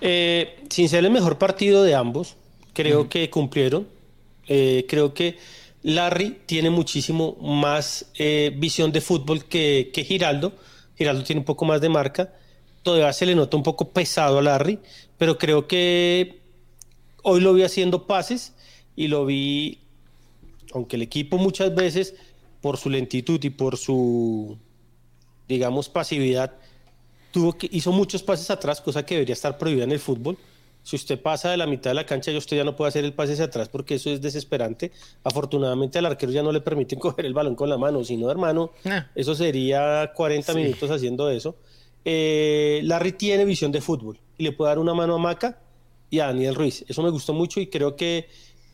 [0.00, 2.36] Eh, sin ser el mejor partido de ambos,
[2.72, 3.08] creo uh -huh.
[3.08, 3.86] que cumplieron.
[4.48, 5.38] Eh, creo que
[5.82, 8.06] Larry tiene muchísimo más
[8.56, 10.54] visión de fútbol que, que Giraldo
[11.00, 12.30] Giraldo tiene un poco más de marca.
[12.82, 14.78] Todavía se le nota un poco pesado a Larry,
[15.16, 16.42] pero creo que
[17.22, 18.52] hoy lo vi haciendo pases
[18.96, 19.78] y lo vi,
[20.74, 22.14] aunque el equipo muchas veces,
[22.60, 24.58] por su lentitud y por su,
[25.48, 26.52] digamos, pasividad,
[27.32, 30.36] tuvo que, hizo muchos pases atrás, cosa que debería estar prohibida en el fútbol.
[30.82, 33.12] Si usted pasa de la mitad de la cancha, usted ya no puede hacer el
[33.12, 34.92] pase hacia atrás porque eso es desesperante.
[35.24, 38.30] Afortunadamente al arquero ya no le permiten coger el balón con la mano, si no,
[38.30, 39.06] hermano, ah.
[39.14, 40.58] eso sería 40 sí.
[40.58, 41.56] minutos haciendo eso.
[42.04, 45.58] Eh, Larry tiene visión de fútbol y le puede dar una mano a Maca
[46.08, 46.84] y a Daniel Ruiz.
[46.88, 48.28] Eso me gustó mucho y creo que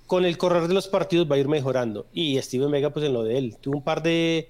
[0.06, 2.06] con el correr de los partidos va a ir mejorando.
[2.12, 4.48] Y Steven Vega, pues en lo de él, tuvo un par de,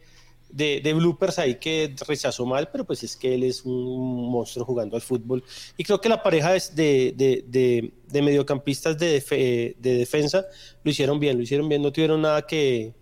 [0.50, 4.64] de, de, bloopers ahí que rechazó mal, pero pues es que él es un monstruo
[4.64, 5.42] jugando al fútbol.
[5.76, 10.46] Y creo que la pareja de, de, de mediocampistas de, de, defensa
[10.82, 12.94] lo hicieron bien, lo hicieron bien, no tuvieron nada que...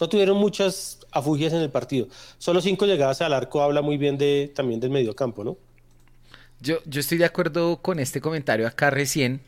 [0.00, 2.08] No tuvieron muchas afugias en el partido.
[2.38, 5.56] Solo cinco llegadas al arco habla muy bien de, también del mediocampo, ¿no?
[6.60, 9.42] Yo, yo estoy de acuerdo con este comentario acá recién.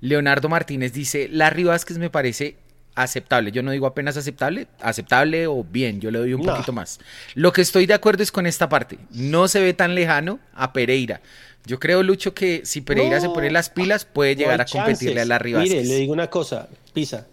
[0.00, 2.56] Leonardo Martínez dice, Larry Vázquez me parece
[2.94, 3.52] aceptable.
[3.52, 6.52] Yo no digo apenas aceptable, aceptable o bien, yo le doy un no.
[6.52, 7.00] poquito más.
[7.34, 8.98] Lo que estoy de acuerdo es con esta parte.
[9.10, 11.20] No se ve tan lejano a Pereira.
[11.64, 14.66] Yo creo, Lucho, que si Pereira no, se pone las pilas, puede llegar no a
[14.66, 15.22] competirle chances.
[15.22, 15.72] a Larry Vázquez.
[15.72, 17.26] Mire, le digo una cosa, Pisa.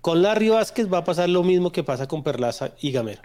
[0.00, 3.22] Con Larry Vázquez va a pasar lo mismo que pasa con Perlaza y Gamero.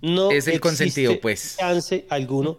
[0.00, 1.56] No es el consentido, pues.
[1.58, 2.58] chance alguno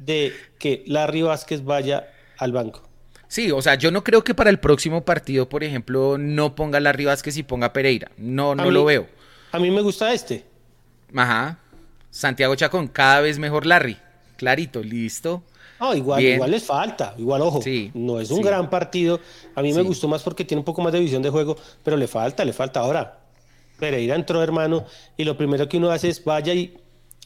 [0.00, 2.89] de que Larry Vázquez vaya al banco.
[3.30, 6.80] Sí, o sea, yo no creo que para el próximo partido, por ejemplo, no ponga
[6.80, 8.10] Larry Vázquez y ponga Pereira.
[8.16, 9.06] No, no mí, lo veo.
[9.52, 10.44] A mí me gusta este.
[11.14, 11.56] Ajá.
[12.10, 13.96] Santiago Chacón, cada vez mejor Larry.
[14.36, 15.44] Clarito, listo.
[15.78, 17.62] No, igual, igual les falta, igual ojo.
[17.62, 18.42] Sí, no es un sí.
[18.42, 19.20] gran partido.
[19.54, 19.78] A mí sí.
[19.78, 22.44] me gustó más porque tiene un poco más de visión de juego, pero le falta,
[22.44, 22.80] le falta.
[22.80, 23.20] Ahora,
[23.78, 26.76] Pereira entró, hermano, y lo primero que uno hace es vaya y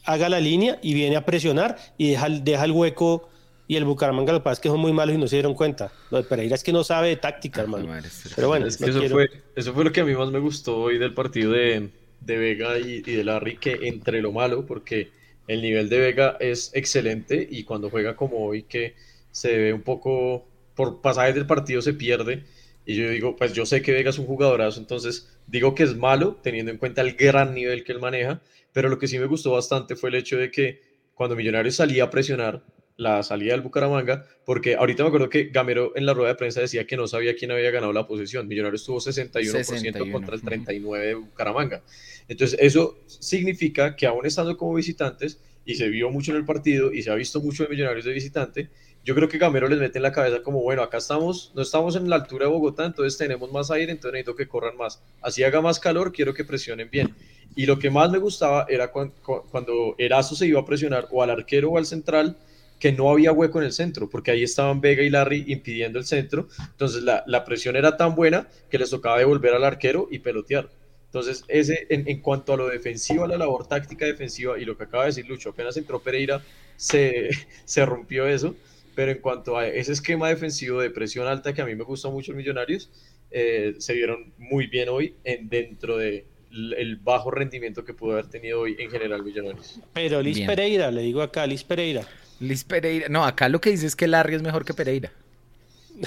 [0.03, 3.27] haga la línea y viene a presionar y deja, deja el hueco
[3.67, 5.55] y el Bucaramanga lo que pasa es que son muy malos y no se dieron
[5.55, 5.91] cuenta.
[6.11, 7.87] Lo de Pereira es que no sabe de táctica, hermano.
[8.35, 9.15] Pero bueno, es que eso, quiero...
[9.15, 11.89] fue, eso fue lo que a mí más me gustó hoy del partido de,
[12.21, 15.09] de Vega y, y, de Larry, que entre lo malo, porque
[15.47, 18.95] el nivel de Vega es excelente y cuando juega como hoy, que
[19.31, 22.43] se ve un poco, por pasajes del partido se pierde.
[22.85, 25.95] Y yo digo, pues yo sé que Vega es un jugadorazo, entonces digo que es
[25.95, 28.41] malo, teniendo en cuenta el gran nivel que él maneja,
[28.73, 30.81] pero lo que sí me gustó bastante fue el hecho de que
[31.15, 32.63] cuando Millonarios salía a presionar,
[32.97, 36.61] la salida del Bucaramanga, porque ahorita me acuerdo que Gamero en la rueda de prensa
[36.61, 38.47] decía que no sabía quién había ganado la posición.
[38.47, 41.81] Millonarios tuvo 61%, contra el 39% de Bucaramanga.
[42.27, 46.93] Entonces, eso significa que aún estando como visitantes, y se vio mucho en el partido
[46.93, 48.69] y se ha visto mucho de Millonarios de visitante,
[49.03, 51.95] yo creo que Gamero les mete en la cabeza como, bueno, acá estamos, no estamos
[51.95, 55.01] en la altura de Bogotá, entonces tenemos más aire, entonces necesito que corran más.
[55.21, 57.13] Así haga más calor, quiero que presionen bien.
[57.55, 59.13] Y lo que más me gustaba era cuando,
[59.51, 62.37] cuando Erazo se iba a presionar o al arquero o al central,
[62.79, 66.05] que no había hueco en el centro, porque ahí estaban Vega y Larry impidiendo el
[66.05, 66.47] centro.
[66.71, 70.69] Entonces la, la presión era tan buena que les tocaba devolver al arquero y pelotear.
[71.15, 74.75] Entonces, ese, en, en, cuanto a lo defensivo, a la labor táctica defensiva y lo
[74.75, 76.41] que acaba de decir Lucho, apenas entró Pereira,
[76.75, 77.29] se,
[77.65, 78.53] se rompió eso.
[78.95, 82.09] Pero en cuanto a ese esquema defensivo de presión alta que a mí me gusta
[82.09, 82.89] mucho en Millonarios,
[83.31, 88.27] eh, se vieron muy bien hoy en, dentro de el bajo rendimiento que pudo haber
[88.27, 89.79] tenido hoy en general Millonarios.
[89.93, 92.05] Pero Liz Pereira, le digo acá, Liz Pereira.
[92.39, 93.07] Liz Pereira.
[93.09, 95.11] No, acá lo que dice es que Larry es mejor que Pereira.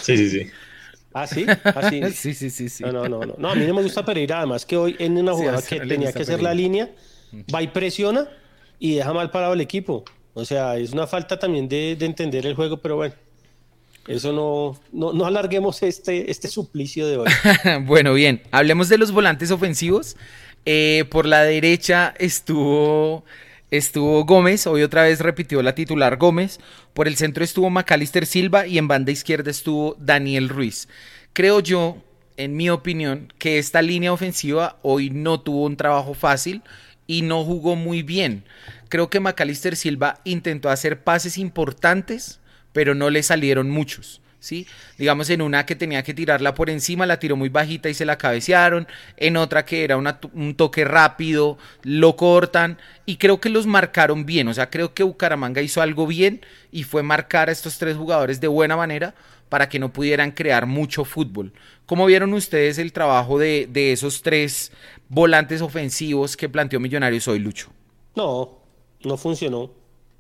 [0.01, 0.51] Sí, sí, sí.
[1.13, 1.47] ¿Ah, sí?
[1.65, 2.03] ¿Ah, sí?
[2.13, 2.85] sí, sí, sí, sí.
[2.85, 5.33] No, no, no, no, a mí no me gusta Pereira, además que hoy en una
[5.33, 6.91] jugada que tenía que ser la línea,
[7.55, 8.29] va y presiona
[8.79, 10.05] y deja mal parado el equipo.
[10.35, 13.15] O sea, es una falta también de, de entender el juego, pero bueno.
[14.07, 17.29] Eso no, no, no, alarguemos este, este suplicio de hoy.
[17.83, 20.17] bueno, bien, hablemos de los volantes ofensivos.
[20.65, 23.25] Eh, por la derecha estuvo
[23.71, 26.59] estuvo Gómez, hoy otra vez repitió la titular Gómez,
[26.95, 30.89] por el centro estuvo Macalister Silva y en banda izquierda estuvo Daniel Ruiz.
[31.33, 32.03] Creo yo,
[32.37, 36.63] en mi opinión, que esta línea ofensiva hoy no tuvo un trabajo fácil
[37.07, 38.45] y no jugó muy bien.
[38.89, 42.41] Creo que Macalister Silva intentó hacer pases importantes,
[42.73, 44.21] pero no le salieron muchos.
[44.41, 44.67] ¿Sí?
[44.97, 48.05] Digamos en una que tenía que tirarla por encima, la tiró muy bajita y se
[48.05, 48.87] la cabecearon,
[49.17, 54.49] en otra que era un toque rápido, lo cortan y creo que los marcaron bien,
[54.49, 58.41] o sea, creo que Bucaramanga hizo algo bien y fue marcar a estos tres jugadores
[58.41, 59.15] de buena manera
[59.49, 61.53] para que no pudieran crear mucho fútbol.
[61.87, 64.73] ¿Cómo vieron ustedes el trabajo de, de esos tres
[65.09, 67.71] volantes ofensivos que planteó Millonarios hoy, Lucho?
[68.15, 68.59] No,
[69.05, 69.71] no funcionó,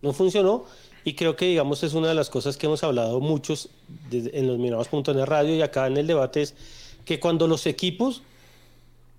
[0.01, 0.65] no funcionó
[1.09, 3.71] y creo que, digamos, es una de las cosas que hemos hablado muchos
[4.13, 6.55] en los Mirados.net Radio y acá en el debate es
[7.07, 8.21] que cuando los equipos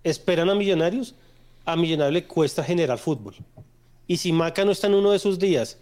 [0.04, 1.16] esperan a Millonarios,
[1.66, 3.34] a Millonarios le cuesta generar fútbol.
[4.06, 5.80] Y si Maca no está en uno de sus días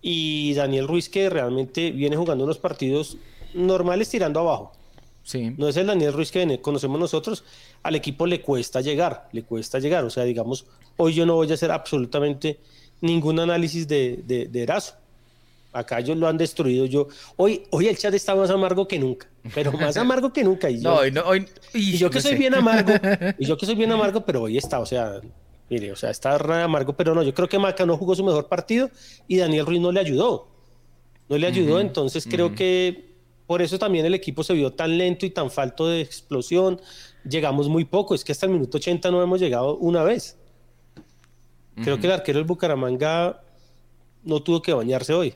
[0.00, 3.18] y Daniel Ruiz, que realmente viene jugando unos partidos
[3.52, 4.72] normales tirando abajo.
[5.24, 5.52] Sí.
[5.58, 7.44] No es el Daniel Ruiz que conocemos nosotros,
[7.82, 10.04] al equipo le cuesta llegar, le cuesta llegar.
[10.04, 10.64] O sea, digamos,
[10.96, 12.60] hoy yo no voy a hacer absolutamente
[13.02, 14.94] ningún análisis de, de, de Erazo.
[15.72, 16.86] Acá ellos lo han destruido.
[16.86, 20.68] Yo hoy, hoy el chat está más amargo que nunca, pero más amargo que nunca.
[20.68, 22.92] Y yo, no, hoy, y, yo que soy bien amargo,
[23.38, 25.20] y yo que soy bien amargo, pero hoy está, o sea,
[25.68, 28.48] mire, o sea, está amargo, pero no, yo creo que Maca no jugó su mejor
[28.48, 28.90] partido
[29.28, 30.48] y Daniel Ruiz no le ayudó.
[31.28, 33.14] No le ayudó, entonces creo que
[33.46, 36.80] por eso también el equipo se vio tan lento y tan falto de explosión.
[37.22, 40.36] Llegamos muy poco, es que hasta el minuto 80 no hemos llegado una vez.
[41.76, 43.42] Creo que el arquero del Bucaramanga
[44.24, 45.34] no tuvo que bañarse hoy.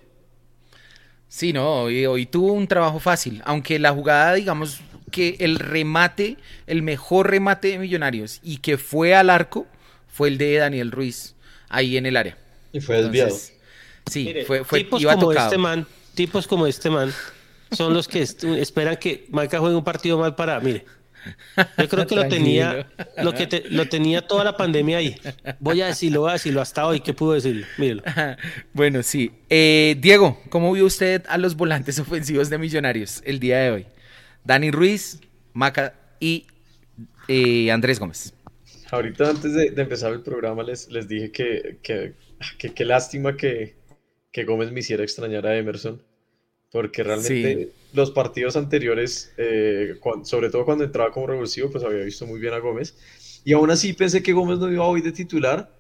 [1.35, 4.78] Sí, no, hoy, tuvo un trabajo fácil, aunque la jugada, digamos
[5.11, 6.37] que el remate,
[6.68, 9.66] el mejor remate de Millonarios y que fue al arco,
[10.07, 11.35] fue el de Daniel Ruiz,
[11.68, 12.39] ahí en el área.
[12.72, 13.37] Y fue desviado.
[14.09, 17.12] sí, fue, fue tipos como este man, tipos como este man,
[17.72, 18.22] son los que
[18.61, 20.85] esperan que Maca juegue un partido mal para, mire,
[21.79, 22.87] yo creo que lo tenía,
[23.22, 25.16] lo que lo tenía toda la pandemia ahí.
[25.61, 27.01] Voy a decirlo, voy a decirlo hasta hoy.
[27.01, 27.66] ¿Qué pudo decirlo?
[27.79, 28.03] Mírelo.
[28.72, 29.31] Bueno, sí.
[29.49, 33.87] Eh, Diego, ¿cómo vio usted a los volantes ofensivos de Millonarios el día de hoy?
[34.45, 35.20] Dani Ruiz,
[35.53, 36.47] Maca y
[37.29, 38.35] eh, Andrés Gómez.
[38.91, 41.79] Ahorita antes de, empezar el programa les, les dije que
[42.59, 43.77] qué lástima que,
[44.31, 46.03] que Gómez me hiciera extrañar a Emerson
[46.75, 49.95] porque realmente los partidos anteriores, eh,
[50.25, 52.97] sobre todo cuando entraba como revulsivo, pues había visto muy bien a Gómez.
[53.45, 55.70] Y aún así pensé que Gómez no iba hoy de titular,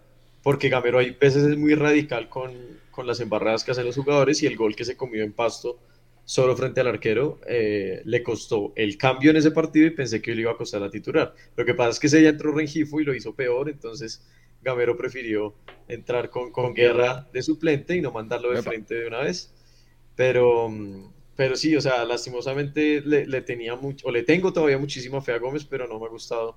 [0.44, 2.52] porque Gamero hay veces es muy radical con,
[2.92, 5.80] con, las embarradas que hacen los jugadores y el gol que se comió en pasto
[6.24, 10.32] solo frente al arquero eh, le costó el cambio en ese partido y pensé que
[10.32, 11.34] le iba a costar la titular.
[11.56, 14.24] Lo que pasa es que ese ya entró Rengifo y lo hizo peor, entonces
[14.62, 15.56] Gamero prefirió
[15.88, 19.52] entrar con, con guerra de suplente y no mandarlo de frente de una vez.
[20.16, 20.70] Pero,
[21.36, 25.38] pero sí, o sea, lastimosamente le, tenía mucho, o le tengo todavía muchísima fe a
[25.38, 26.56] Gómez, pero no me ha gustado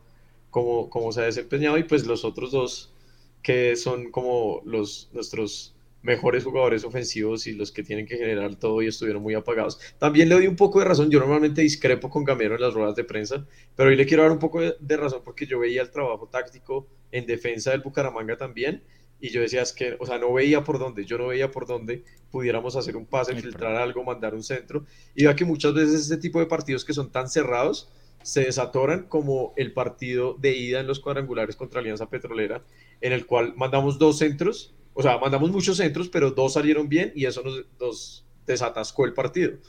[0.49, 1.77] cómo, cómo se ha desempeñado.
[1.77, 2.93] Y pues los otros dos,
[3.41, 5.75] que son como los nuestros
[6.07, 9.79] mejores jugadores ofensivos y los que tienen que generar todo y estuvieron muy apagados.
[9.99, 12.95] También le doy un poco de razón, yo normalmente discrepo con Gamero en las ruedas
[12.95, 13.45] de prensa,
[13.75, 16.87] pero hoy le quiero dar un poco de, razón porque yo veía el trabajo táctico
[17.11, 18.83] en defensa del Bucaramanga también
[19.19, 21.65] y yo decía es que, o sea, no veía por dónde, yo no veía por
[21.65, 26.01] dónde pudiéramos hacer un pase, filtrar algo, mandar un centro y vea que muchas veces
[26.01, 27.91] este tipo de partidos que son tan cerrados
[28.21, 32.63] se desatoran como el partido de ida en los cuadrangulares contra Alianza Petrolera,
[33.01, 37.11] en el cual mandamos dos centros o sea, mandamos muchos centros, pero dos salieron bien
[37.13, 37.43] y eso
[37.79, 39.59] nos, desatascó el partido.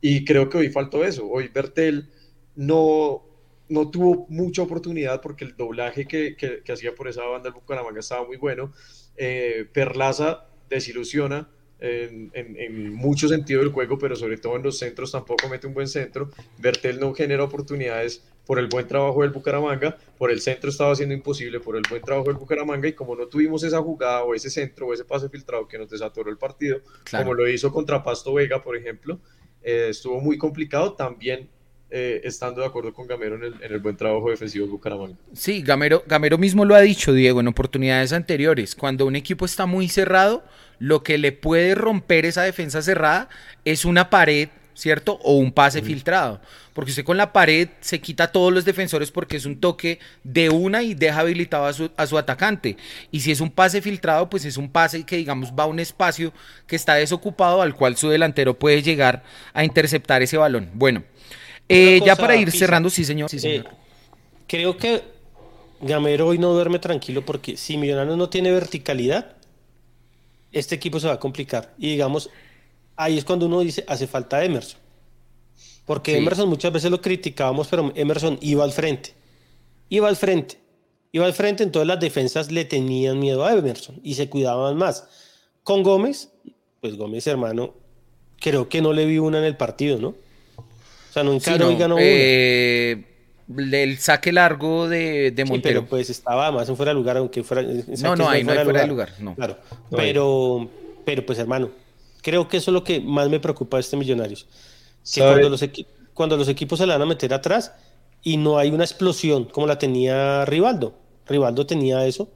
[0.00, 1.28] Y creo que hoy faltó eso.
[1.28, 2.08] Hoy Bertel
[2.54, 3.25] no,
[3.68, 8.00] no tuvo mucha oportunidad porque el doblaje que, que, hacía por esa banda el Bucaramanga
[8.00, 8.72] estaba muy bueno.
[9.16, 11.48] Eh, Perlaza desilusiona
[11.78, 15.66] en, en, en mucho sentido del juego, pero sobre todo en los centros tampoco mete
[15.66, 16.30] un buen centro.
[16.58, 21.14] Bertel no genera oportunidades por el buen trabajo del Bucaramanga, por el centro estaba siendo
[21.14, 24.48] imposible, por el buen trabajo del Bucaramanga, y como no tuvimos esa jugada o ese
[24.48, 28.32] centro o ese pase filtrado que nos desatoró el partido, como lo hizo contra Pasto
[28.32, 29.20] Vega, por ejemplo,
[29.62, 31.50] eh, estuvo muy complicado también.
[31.88, 35.14] Eh, estando de acuerdo con Gamero en el, en el, buen trabajo defensivo del Bucaramanga.
[35.32, 38.74] Sí, Gamero, Gamero mismo lo ha dicho, Diego, en oportunidades anteriores.
[38.74, 40.42] Cuando un equipo está muy cerrado,
[40.80, 43.28] lo que le puede romper esa defensa cerrada
[43.64, 45.18] es una pared ¿cierto?
[45.22, 46.40] O un pase filtrado.
[46.74, 49.98] Porque usted con la pared se quita a todos los defensores porque es un toque
[50.22, 52.76] de una y deja habilitado a su, a su, atacante.
[53.10, 55.80] Y si es un pase filtrado, pues es un pase que, digamos, va a un
[55.80, 56.32] espacio
[56.66, 59.24] que está desocupado al cual su delantero puede llegar
[59.54, 60.68] a interceptar ese balón.
[60.74, 61.02] Bueno,
[61.68, 63.30] eh, ya para ir cerrando, sí, señor.
[63.30, 63.66] Sí, señor.
[63.66, 63.70] Eh,
[64.46, 65.02] creo que
[65.80, 69.36] Gamero hoy no duerme tranquilo porque si Millonarios no tiene verticalidad,
[70.52, 71.74] este equipo se va a complicar.
[71.78, 72.30] Y digamos,
[72.96, 74.80] ahí es cuando uno dice, hace falta Emerson.
[75.84, 79.14] Porque Emerson muchas veces lo criticábamos, pero Emerson iba al frente.
[79.88, 80.58] Iba al frente.
[81.12, 85.06] Iba al frente, entonces las defensas le tenían miedo a Emerson y se cuidaban más.
[85.62, 86.30] Con Gómez,
[86.80, 87.74] pues Gómez, hermano,
[88.40, 90.14] creo que no le vi una en el partido, ¿no?
[91.16, 93.04] O sea, no encaró y ganó eh,
[93.56, 95.80] El saque largo de, de Montero.
[95.80, 97.62] pero pues estaba más en fuera de lugar, aunque fuera.
[97.62, 99.12] No, no, ahí no hay fuera de lugar.
[99.18, 99.34] No.
[99.34, 99.58] Claro.
[99.90, 100.68] pero,
[101.04, 101.70] pero pues, hermano,
[102.26, 104.48] Creo que eso es lo que más me preocupa de este Millonarios.
[105.14, 105.64] Que cuando los,
[106.12, 107.72] cuando los equipos se le van a meter atrás
[108.20, 110.98] y no hay una explosión como la tenía Rivaldo.
[111.28, 112.28] Rivaldo tenía eso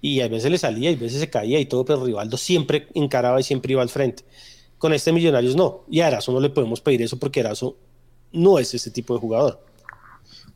[0.00, 2.88] y a veces le salía y a veces se caía y todo, pero Rivaldo siempre
[2.94, 4.24] encaraba y siempre iba al frente.
[4.78, 5.84] Con este Millonarios no.
[5.90, 7.76] Y a Erazo no le podemos pedir eso porque Erazo
[8.34, 9.60] no es ese tipo de jugador.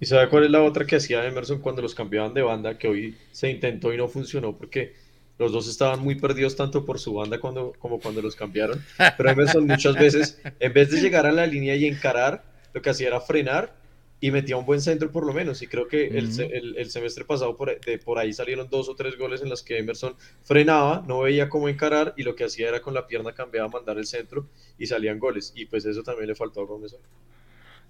[0.00, 2.78] ¿Y sabe cuál es la otra que hacía Emerson cuando los cambiaban de banda?
[2.78, 4.94] Que hoy se intentó y no funcionó porque
[5.38, 8.84] los dos estaban muy perdidos tanto por su banda cuando, como cuando los cambiaron.
[9.16, 12.90] Pero Emerson muchas veces, en vez de llegar a la línea y encarar, lo que
[12.90, 13.74] hacía era frenar
[14.20, 15.62] y metía un buen centro por lo menos.
[15.62, 19.16] Y creo que el, el, semestre pasado por, de, por ahí salieron dos o tres
[19.16, 22.80] goles en los que Emerson frenaba, no veía cómo encarar y lo que hacía era
[22.80, 25.52] con la pierna cambiaba, mandar el centro y salían goles.
[25.54, 26.96] Y pues eso también le faltó a Gómez.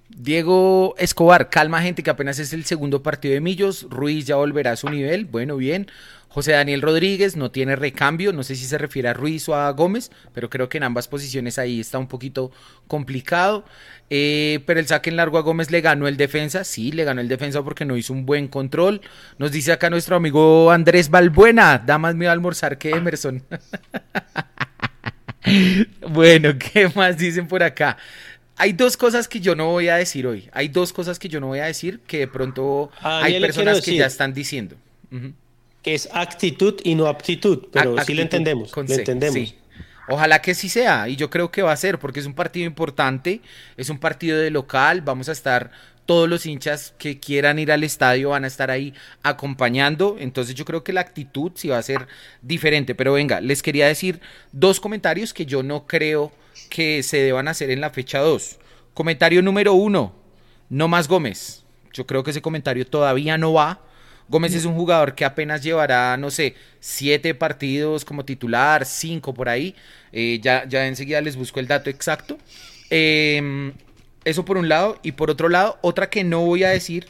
[0.09, 4.73] Diego Escobar, calma gente que apenas es el segundo partido de Millos, Ruiz ya volverá
[4.73, 5.89] a su nivel, bueno, bien.
[6.29, 9.71] José Daniel Rodríguez no tiene recambio, no sé si se refiere a Ruiz o a
[9.71, 12.53] Gómez, pero creo que en ambas posiciones ahí está un poquito
[12.87, 13.65] complicado.
[14.11, 17.23] Eh, pero el saque en largo a Gómez le ganó el defensa, sí, le ganó
[17.23, 19.01] el defensa porque no hizo un buen control.
[19.39, 23.43] Nos dice acá nuestro amigo Andrés Balbuena, da más miedo almorzar que Emerson.
[26.09, 27.97] bueno, ¿qué más dicen por acá?
[28.59, 30.49] Hay dos cosas que yo no voy a decir hoy.
[30.53, 33.97] Hay dos cosas que yo no voy a decir que de pronto hay personas que
[33.97, 34.77] ya están diciendo
[35.83, 39.55] que es actitud y no aptitud, pero sí lo entendemos, entendemos.
[40.11, 42.67] Ojalá que sí sea, y yo creo que va a ser, porque es un partido
[42.67, 43.43] importante,
[43.77, 45.71] es un partido de local, vamos a estar
[46.07, 50.17] todos los hinchas que quieran ir al estadio van a estar ahí acompañando.
[50.19, 52.07] Entonces yo creo que la actitud sí va a ser
[52.41, 52.95] diferente.
[52.95, 54.19] Pero venga, les quería decir
[54.51, 56.33] dos comentarios que yo no creo
[56.69, 58.59] que se deban hacer en la fecha 2.
[58.95, 60.15] Comentario número uno,
[60.69, 61.65] no más Gómez.
[61.93, 63.81] Yo creo que ese comentario todavía no va.
[64.29, 69.49] Gómez es un jugador que apenas llevará, no sé, siete partidos como titular, cinco por
[69.49, 69.75] ahí.
[70.13, 72.39] Eh, ya, ya enseguida les busco el dato exacto.
[72.91, 73.73] Em,
[74.25, 74.99] eso por un lado.
[75.03, 77.07] Y por otro lado, otra que no voy a decir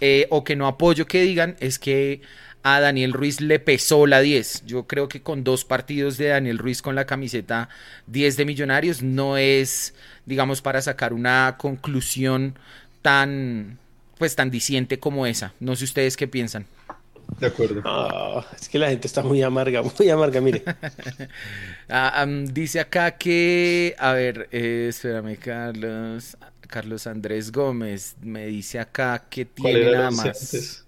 [0.00, 2.20] eh, o que no apoyo que digan es que
[2.68, 4.64] a Daniel Ruiz le pesó la 10.
[4.66, 7.68] Yo creo que con dos partidos de Daniel Ruiz con la camiseta
[8.08, 9.94] 10 de Millonarios no es,
[10.24, 12.58] digamos, para sacar una conclusión
[13.02, 13.78] tan
[14.18, 15.54] pues tan diciente como esa.
[15.60, 16.66] No sé ustedes qué piensan.
[17.38, 17.82] De acuerdo.
[17.84, 20.64] Ah, es que la gente está muy amarga, muy amarga, mire.
[21.88, 26.36] Ah, dice acá que, a ver, eh, espérame, Carlos,
[26.66, 30.85] Carlos Andrés Gómez, me dice acá que tiene nada más.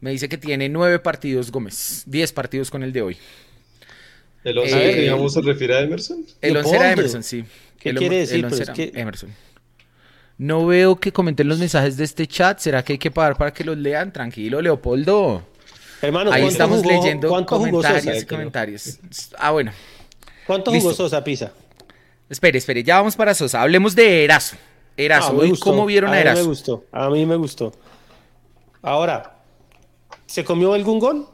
[0.00, 3.16] Me dice que tiene nueve partidos Gómez, diez partidos con el de hoy.
[4.44, 6.24] ¿El 11 Eh, digamos se refiere a Emerson?
[6.40, 6.92] El 11 era.
[6.92, 7.44] Emerson, sí.
[7.78, 8.36] ¿Qué El quiere decir?
[8.36, 9.34] El Pero 11 es era que- Emerson.
[10.38, 12.58] No veo que comenten los mensajes de este chat.
[12.58, 14.10] ¿Será que hay que pagar para que los lean?
[14.10, 15.42] Tranquilo, Leopoldo.
[16.00, 18.18] Hermano, Ahí ¿cuánto estamos jugó- leyendo ¿cuánto jugó comentarios Sosa?
[18.18, 18.98] y comentarios.
[19.38, 19.70] Ah, bueno.
[20.46, 20.88] ¿Cuánto Listo.
[20.88, 21.52] jugó Sosa, Pisa?
[22.30, 22.82] Espere, espere.
[22.82, 23.60] Ya vamos para Sosa.
[23.60, 24.56] Hablemos de Erazo.
[24.96, 25.64] Erazo, Ah, hoy, gustó.
[25.64, 26.46] ¿cómo vieron a mí me Erazo?
[26.46, 26.84] gustó.
[26.90, 27.72] A mí me gustó.
[28.80, 29.39] Ahora,
[30.30, 31.26] ¿se comió algún gol?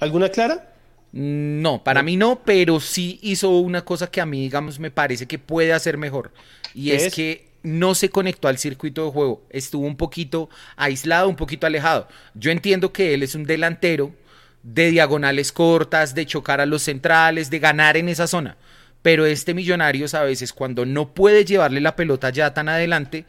[0.00, 0.72] ¿Alguna clara?
[1.12, 5.26] No, para mí no, pero sí hizo una cosa que a mí, digamos, me parece
[5.26, 6.32] que puede hacer mejor.
[6.72, 7.14] Y ¿Qué es, es?
[7.14, 9.42] que no se conectó al circuito de juego.
[9.50, 12.08] Estuvo un poquito aislado, un poquito alejado.
[12.34, 14.14] Yo entiendo que él es un delantero
[14.62, 18.56] de diagonales cortas, de chocar a los centrales, de ganar en esa zona.
[19.02, 23.26] Pero este Millonarios a veces cuando no puede llevarle la pelota ya tan adelante,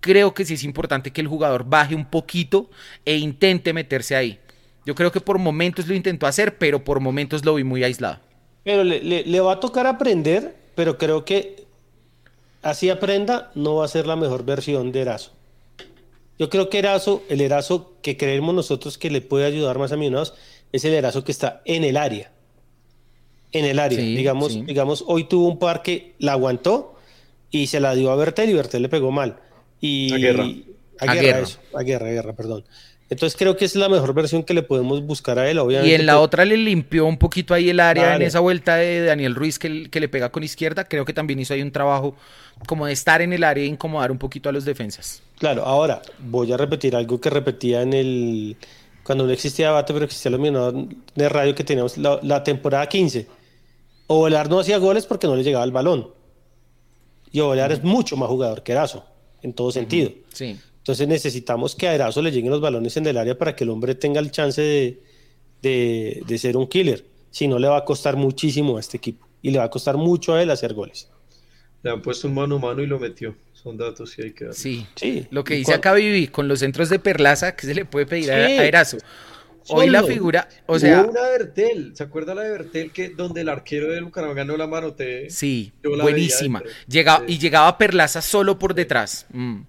[0.00, 2.70] creo que sí es importante que el jugador baje un poquito
[3.04, 4.38] e intente meterse ahí.
[4.84, 8.18] Yo creo que por momentos lo intentó hacer, pero por momentos lo vi muy aislado.
[8.64, 11.64] Pero le, le- le va a tocar aprender, pero creo que
[12.62, 15.32] así aprenda, no va a ser la mejor versión de Erazo.
[16.38, 19.96] Yo creo que Erazo, el Erazo que creemos nosotros que le puede ayudar más a
[19.96, 20.34] Millonarios,
[20.72, 22.32] es el Erazo que está en el área.
[23.52, 23.98] En el área.
[23.98, 24.62] Sí, digamos, sí.
[24.62, 26.94] digamos, hoy tuvo un par que la aguantó
[27.50, 29.36] y se la dio a Bertel y Bertel le pegó mal.
[29.80, 30.44] Y, A Guerra.
[30.44, 31.38] A, A Guerra, Guerra.
[31.40, 32.64] eso, a Guerra, a Guerra, perdón.
[33.12, 35.90] Entonces creo que es la mejor versión que le podemos buscar a él, obviamente.
[35.90, 38.76] Y en la pues, otra le limpió un poquito ahí el área en esa vuelta
[38.76, 40.84] de Daniel Ruiz que, que le pega con izquierda.
[40.84, 42.16] Creo que también hizo ahí un trabajo
[42.66, 45.22] como de estar en el área e incomodar un poquito a los defensas.
[45.38, 48.56] Claro, ahora voy a repetir algo que repetía en el.
[49.02, 52.88] Cuando no existía debate, pero existía los minutos de radio que teníamos la, la temporada
[52.88, 53.26] 15.
[54.06, 56.08] Ovelar no hacía goles porque no le llegaba el balón.
[57.30, 59.04] Y Ovelar es mucho más jugador que Erazo,
[59.42, 60.12] en todo sentido.
[60.32, 60.58] Sí.
[60.82, 63.70] Entonces necesitamos que a Erazo le lleguen los balones en el área para que el
[63.70, 65.00] hombre tenga el chance de,
[65.62, 67.04] de, de ser un killer.
[67.30, 69.26] Si no, le va a costar muchísimo a este equipo.
[69.42, 71.08] Y le va a costar mucho a él hacer goles.
[71.82, 73.34] Le han puesto un mano a mano y lo metió.
[73.52, 74.54] Son datos que hay que dar.
[74.54, 74.86] Sí.
[74.96, 75.26] Sí.
[75.30, 78.32] Lo que dice acá Vivi, con los centros de Perlaza, que se le puede pedir
[78.32, 78.52] a, Sí.
[78.58, 78.98] a Erazo.
[79.68, 83.10] Hoy la figura, o sea, Hubo una de Bertel, ¿se acuerda la de Bertel que
[83.10, 85.30] donde el arquero del Bucaramanga no la manote?
[85.30, 86.60] sí, buenísima.
[86.88, 87.34] Llegaba, Sí.
[87.34, 89.26] Y llegaba Perlaza solo por detrás.
[89.32, 89.60] Mm.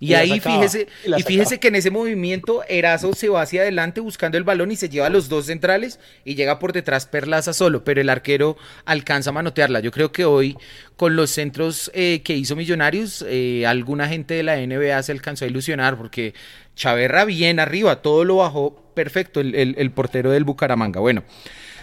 [0.00, 0.86] Y, ahí fíjese,
[1.16, 4.76] y fíjese que en ese movimiento Erazo se va hacia adelante buscando el balón y
[4.76, 8.56] se lleva a los dos centrales y llega por detrás Perlaza solo, pero el arquero
[8.84, 9.80] alcanza a manotearla.
[9.80, 10.56] Yo creo que hoy
[10.96, 15.44] con los centros eh, que hizo Millonarios, eh, alguna gente de la NBA se alcanzó
[15.44, 16.32] a ilusionar porque
[16.76, 21.00] Chaverra bien arriba, todo lo bajó perfecto el, el- el portero del Bucaramanga.
[21.00, 21.24] Bueno,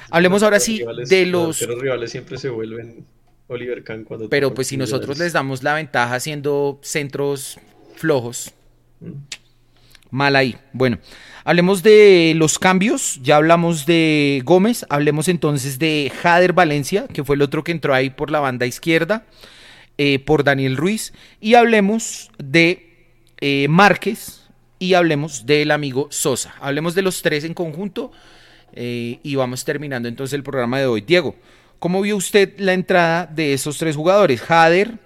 [0.09, 1.61] hablemos ahora sí rivales- de los...
[1.61, 3.05] arqueros rivales siempre se vuelven
[3.47, 7.59] Oliver Kahn cuando Pero pues si nosotros les damos la ventaja haciendo centros
[7.95, 8.53] flojos,
[8.99, 9.11] Mm.
[10.09, 10.55] mal ahí.
[10.71, 10.99] Bueno,
[11.43, 13.19] hablemos de los cambios.
[13.21, 14.85] Ya hablamos de Gómez.
[14.89, 18.65] Hablemos entonces de Jader Valencia, que fue el otro que entró ahí por la banda
[18.65, 19.25] izquierda,
[19.97, 21.13] eh, por Daniel Ruiz.
[21.41, 23.09] Y hablemos de
[23.41, 24.43] eh, Márquez
[24.79, 26.55] y hablemos del amigo Sosa.
[26.61, 28.11] Hablemos de los tres en conjunto
[28.73, 31.01] eh, y vamos terminando entonces el programa de hoy.
[31.01, 31.35] Diego,
[31.79, 34.41] ¿cómo vio usted la entrada de esos tres jugadores?
[34.41, 34.99] Jader,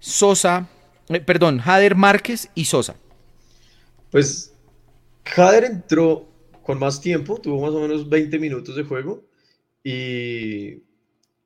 [0.00, 0.68] Sosa,
[1.10, 2.96] eh, perdón, Jader Márquez y Sosa.
[4.10, 4.54] Pues
[5.24, 6.28] Jader entró
[6.62, 9.24] con más tiempo, tuvo más o menos 20 minutos de juego
[9.82, 10.82] y,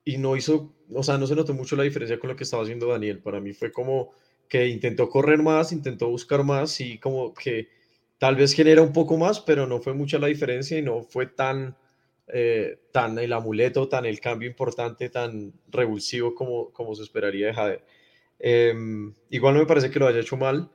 [0.05, 2.63] y no hizo, o sea, no se notó mucho la diferencia con lo que estaba
[2.63, 3.19] haciendo Daniel.
[3.19, 4.11] Para mí fue como
[4.47, 7.69] que intentó correr más, intentó buscar más y como que
[8.17, 11.27] tal vez genera un poco más, pero no fue mucha la diferencia y no fue
[11.27, 11.75] tan,
[12.27, 17.53] eh, tan el amuleto, tan el cambio importante, tan revulsivo como, como se esperaría de
[17.53, 17.85] Jader.
[18.45, 20.69] Em, igual no me parece que lo haya hecho mal.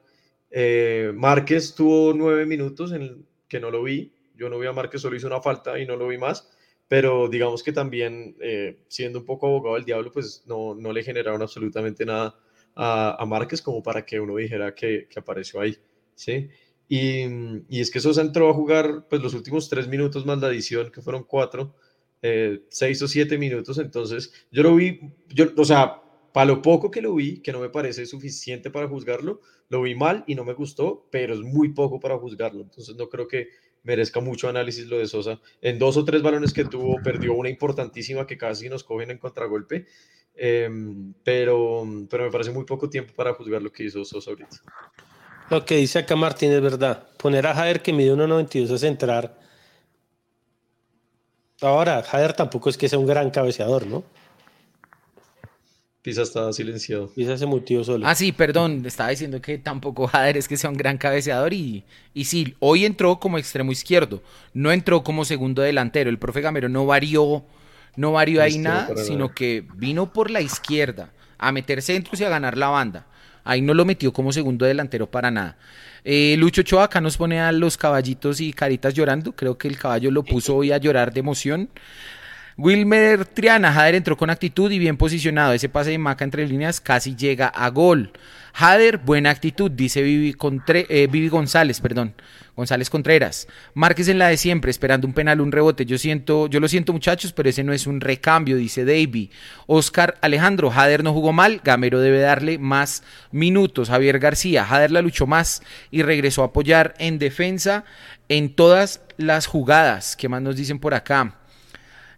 [0.50, 4.14] Eh, Márquez tuvo nueve minutos en que no lo vi.
[4.34, 6.48] Yo no vi a Márquez, solo hizo una falta y no lo vi más.
[6.88, 11.02] Pero digamos que también, eh, siendo un poco abogado del diablo, pues no, no le
[11.02, 12.34] generaron absolutamente nada
[12.74, 15.76] a, a Márquez como para que uno dijera que, que apareció ahí.
[16.14, 16.48] ¿sí?
[16.88, 17.24] Y,
[17.68, 20.90] y es que Sosa entró a jugar pues, los últimos tres minutos más la adición,
[20.90, 21.74] que fueron cuatro,
[22.22, 23.76] eh, seis o siete minutos.
[23.78, 26.00] Entonces, yo lo vi, yo, o sea,
[26.38, 29.96] para lo poco que lo vi, que no me parece suficiente para juzgarlo, lo vi
[29.96, 32.62] mal y no me gustó, pero es muy poco para juzgarlo.
[32.62, 33.48] Entonces no creo que
[33.82, 35.40] merezca mucho análisis lo de Sosa.
[35.60, 39.18] En dos o tres balones que tuvo, perdió una importantísima que casi nos cogen en
[39.18, 39.86] contragolpe,
[40.36, 40.70] eh,
[41.24, 44.58] pero, pero me parece muy poco tiempo para juzgar lo que hizo Sosa ahorita.
[45.50, 47.08] Lo que dice acá Martín es verdad.
[47.16, 49.40] Poner a Jader que mide 1.92 es entrar.
[51.62, 54.04] Ahora, Jader tampoco es que sea un gran cabeceador, ¿no?
[56.08, 57.08] Pisa está silenciado.
[57.08, 58.06] Pisa se mutió solo.
[58.06, 61.84] Ah, sí, perdón, estaba diciendo que tampoco Jader es que sea un gran cabeceador y,
[62.14, 64.22] y sí, hoy entró como extremo izquierdo,
[64.54, 66.08] no entró como segundo delantero.
[66.08, 67.44] El profe Gamero no varió
[67.96, 69.34] no varió ahí nada, sino nada.
[69.34, 73.04] que vino por la izquierda a meter centros y a ganar la banda.
[73.44, 75.58] Ahí no lo metió como segundo delantero para nada.
[76.04, 79.32] Eh, Lucho Ochoa acá nos pone a los caballitos y caritas llorando.
[79.32, 81.68] Creo que el caballo lo puso hoy a llorar de emoción.
[82.58, 85.52] Wilmer Triana, Jader entró con actitud y bien posicionado.
[85.52, 88.10] Ese pase de Maca entre líneas casi llega a gol.
[88.52, 92.14] Jader, buena actitud, dice eh, Vivi González, perdón.
[92.56, 93.46] González Contreras.
[93.74, 95.86] Márquez en la de siempre, esperando un penal, un rebote.
[95.86, 99.30] Yo siento, yo lo siento, muchachos, pero ese no es un recambio, dice Davy.
[99.68, 103.88] Oscar Alejandro, Jader no jugó mal, Gamero debe darle más minutos.
[103.88, 107.84] Javier García, Jader la luchó más y regresó a apoyar en defensa
[108.28, 110.16] en todas las jugadas.
[110.16, 111.37] ¿Qué más nos dicen por acá?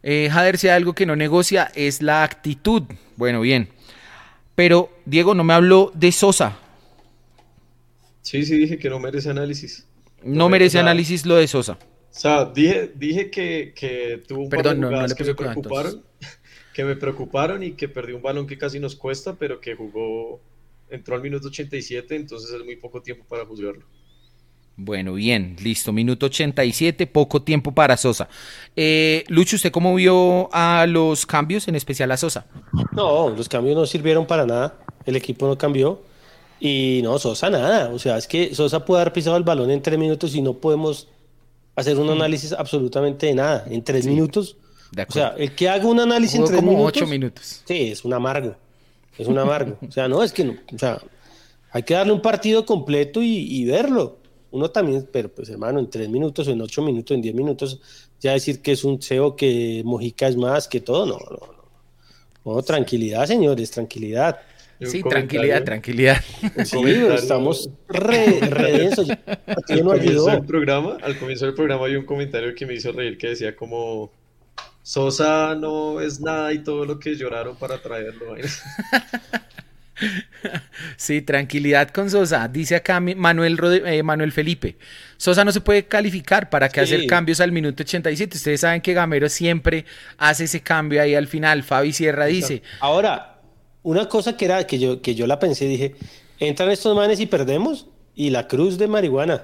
[0.02, 2.82] Eh, Jader, si hay algo que no negocia, es la actitud.
[3.16, 3.68] Bueno, bien.
[4.54, 6.56] Pero, Diego, no me habló de Sosa.
[8.22, 9.86] Sí, sí, dije que no merece análisis.
[10.22, 11.78] No me- merece o sea, análisis lo de Sosa.
[12.10, 15.34] O sea, dije, dije que, que tuvo un par Perdón, de no, no que me
[15.34, 16.04] preocuparon,
[16.74, 20.40] que me preocuparon y que perdió un balón que casi nos cuesta, pero que jugó,
[20.90, 23.86] entró al minuto 87, entonces es muy poco tiempo para juzgarlo.
[24.82, 25.92] Bueno, bien, listo.
[25.92, 28.30] Minuto 87, poco tiempo para Sosa.
[28.74, 32.46] Eh, Lucho, ¿usted cómo vio a los cambios, en especial a Sosa?
[32.92, 34.78] No, los cambios no sirvieron para nada.
[35.04, 36.00] El equipo no cambió.
[36.60, 37.90] Y no, Sosa nada.
[37.90, 40.54] O sea, es que Sosa puede haber pisado el balón en tres minutos y no
[40.54, 41.08] podemos
[41.76, 43.66] hacer un análisis absolutamente de nada.
[43.68, 44.56] En tres minutos.
[44.92, 46.96] De O sea, el que haga un análisis en tres como minutos.
[46.96, 47.62] ocho minutos.
[47.66, 48.56] Sí, es un amargo.
[49.18, 49.76] Es un amargo.
[49.86, 50.54] O sea, no, es que no.
[50.74, 51.02] O sea,
[51.70, 54.19] hay que darle un partido completo y, y verlo.
[54.52, 57.80] Uno también, pero pues hermano, en tres minutos, en ocho minutos, en diez minutos,
[58.20, 61.60] ya decir que es un CEO, que Mojica es más que todo, no, no, no.
[62.42, 64.40] No, tranquilidad, señores, tranquilidad.
[64.82, 66.16] Sí, tranquilidad, tranquilidad.
[66.64, 66.80] Sí,
[67.14, 69.10] estamos re, re densos.
[69.10, 70.26] Al comienzo ayudó.
[70.26, 73.54] del programa, al comienzo del programa hay un comentario que me hizo reír que decía
[73.54, 74.10] como
[74.82, 78.34] Sosa no es nada y todo lo que lloraron para traerlo.
[80.96, 82.48] Sí, tranquilidad con Sosa.
[82.48, 84.76] Dice acá Manuel, eh, Manuel Felipe.
[85.16, 86.50] Sosa no se puede calificar.
[86.50, 86.80] ¿Para Sí.
[86.80, 88.36] hacer cambios al minuto 87?
[88.36, 89.84] Ustedes saben que Gamero siempre
[90.18, 91.62] hace ese cambio ahí al final.
[91.62, 92.62] Fabi Sierra dice.
[92.80, 93.40] Ahora,
[93.82, 95.94] una cosa que era que yo, que yo la pensé, dije,
[96.38, 99.42] entran estos manes y perdemos, y la cruz de marihuana.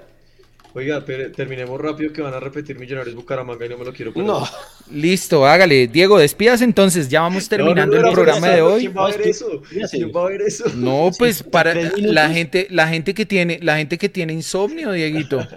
[0.76, 4.12] Oiga, pero terminemos rápido que van a repetir Millonarios Bucaramanga y no me lo quiero
[4.12, 4.28] perder.
[4.28, 4.46] No,
[4.92, 5.88] Listo, hágale.
[5.88, 7.08] Diego, despídase entonces.
[7.08, 8.80] Ya vamos terminando No, no, no, el programa de hoy.
[8.80, 9.62] ¿Quién va a ver eso?
[9.62, 9.96] fíjate.
[9.96, 10.66] ¿Quién va a ver eso?
[10.74, 15.48] No, pues para la gente, la gente que tiene, la gente que tiene insomnio, Dieguito.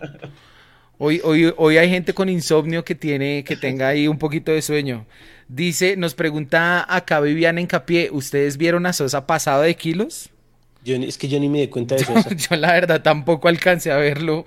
[0.98, 4.62] Hoy, hoy, hoy hay gente con insomnio que tiene, que tenga ahí un poquito de
[4.62, 5.06] sueño.
[5.50, 10.30] Dice, nos pregunta acá Viviana Encapié, ¿ustedes vieron a Sosa pasado de kilos?
[10.84, 12.14] yo, es que yo ni me di cuenta de eso.
[12.50, 14.46] Yo la verdad tampoco alcancé a verlo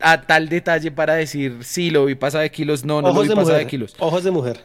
[0.00, 3.28] a tal detalle para decir, sí, lo vi pasado de kilos, no, no lo vi
[3.28, 3.94] pasado de kilos.
[3.98, 4.60] Ojos de mujer.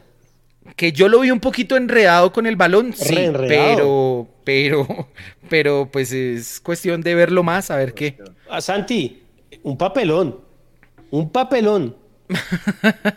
[0.76, 3.16] Que yo lo vi un poquito enredado con el balón, sí,
[3.48, 5.10] pero, pero,
[5.50, 8.18] pero pues es cuestión de verlo más, a ver qué.
[8.50, 9.24] A Santi,
[9.64, 10.40] un papelón.
[11.12, 11.96] Un papelón.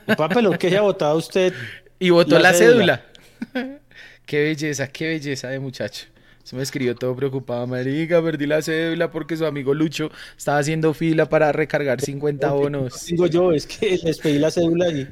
[0.07, 1.53] un papelón que haya votado usted.
[1.99, 3.07] Y votó la, La cédula.
[3.55, 3.79] cédula.
[4.27, 6.05] qué belleza, qué belleza de muchacho.
[6.47, 7.67] Se me escribió todo preocupado.
[7.67, 13.07] Marica, perdí la cédula porque su amigo Lucho estaba haciendo fila para recargar 50 bonos.
[13.07, 15.09] Digo yo, es que les pedí la cédula y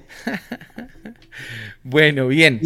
[1.83, 2.61] Bueno, bien.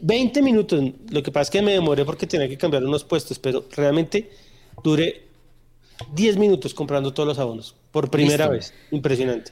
[0.00, 0.92] 20 minutos.
[1.10, 4.30] Lo que pasa es que me demoré porque tenía que cambiar unos puestos, pero realmente
[4.84, 5.22] duré
[6.14, 7.74] 10 minutos comprando todos los abonos.
[7.90, 8.52] Por primera Listo.
[8.52, 8.74] vez.
[8.92, 9.50] Impresionante.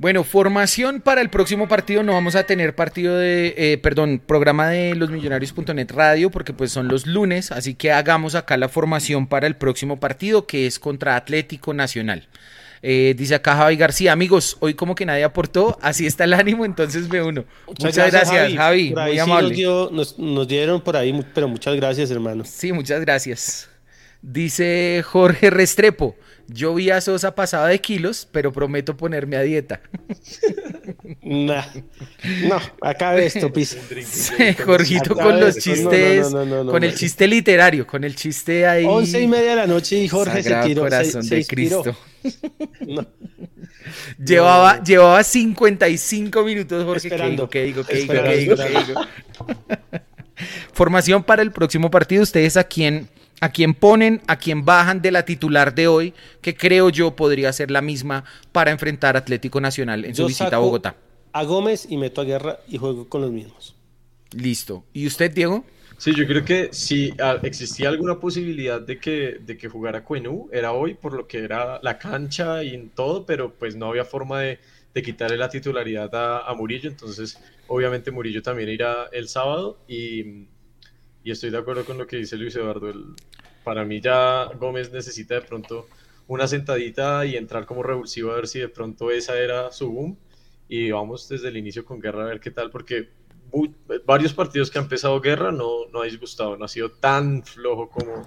[0.00, 2.02] Bueno, formación para el próximo partido.
[2.02, 6.88] No vamos a tener partido de, eh, perdón, programa de losmillonarios.net radio porque pues son
[6.88, 7.52] los lunes.
[7.52, 12.28] Así que hagamos acá la formación para el próximo partido que es contra Atlético Nacional.
[12.82, 16.64] Eh, dice acá Javi García, amigos, hoy como que nadie aportó, así está el ánimo,
[16.64, 17.44] entonces me uno.
[17.66, 19.48] Muchas, gracias, Javi, muy sí amable.
[19.50, 22.42] Nos, dio- nos- nos dieron por ahí, pero muchas gracias, hermano.
[22.46, 23.68] Sí, muchas gracias.
[24.22, 26.14] Dice Jorge Restrepo,
[26.46, 29.80] yo vi a Sosa pasada de kilos, pero prometo ponerme a dieta.
[31.22, 31.64] Nah.
[32.48, 33.78] No, acabe esto, Pisa.
[34.04, 38.16] Sí, Jorgito con los es, chistes, no, no, no, con el chiste literario, con el
[38.16, 38.84] chiste ahí.
[38.86, 40.82] Once y media de la noche y Jorge Sagrado se tiró.
[40.84, 41.82] se- corazón se de inspiró.
[41.82, 41.98] Cristo.
[44.24, 47.08] Llevaba, llevaba 55 minutos, Jorge.
[47.08, 47.48] Esperando.
[47.48, 47.84] ¿Qué digo?
[47.84, 48.12] ¿Qué digo?
[48.12, 48.56] ¿Qué Esperando, digo?
[48.56, 48.80] ¿Qué digo?
[49.68, 50.04] ¿Qué digo?
[50.72, 52.22] Formación para el próximo partido.
[52.22, 53.08] Ustedes a quién,
[53.40, 57.52] a quién ponen, a quién bajan de la titular de hoy, que creo yo podría
[57.52, 60.96] ser la misma para enfrentar Atlético Nacional en su visita a Bogotá.
[61.32, 63.74] A Gómez y meto a Guerra y juego con los mismos.
[64.32, 64.84] Listo.
[64.92, 65.64] ¿Y usted, Diego?
[65.96, 70.48] Sí, yo creo que si ah, existía alguna posibilidad de que, de que jugara Cuenú,
[70.50, 74.06] era hoy por lo que era la cancha y en todo, pero pues no había
[74.06, 74.58] forma de,
[74.94, 80.46] de quitarle la titularidad a, a Murillo, entonces obviamente Murillo también irá el sábado y,
[81.22, 83.04] y estoy de acuerdo con lo que dice Luis Eduardo, el,
[83.64, 85.86] para mí ya Gómez necesita de pronto
[86.26, 90.16] una sentadita y entrar como revulsivo a ver si de pronto esa era su boom
[90.68, 93.08] y vamos desde el inicio con Guerra a ver qué tal porque
[93.52, 93.74] muy-
[94.06, 97.88] varios partidos que han empezado Guerra no, no ha disgustado, no ha sido tan flojo
[97.90, 98.26] como...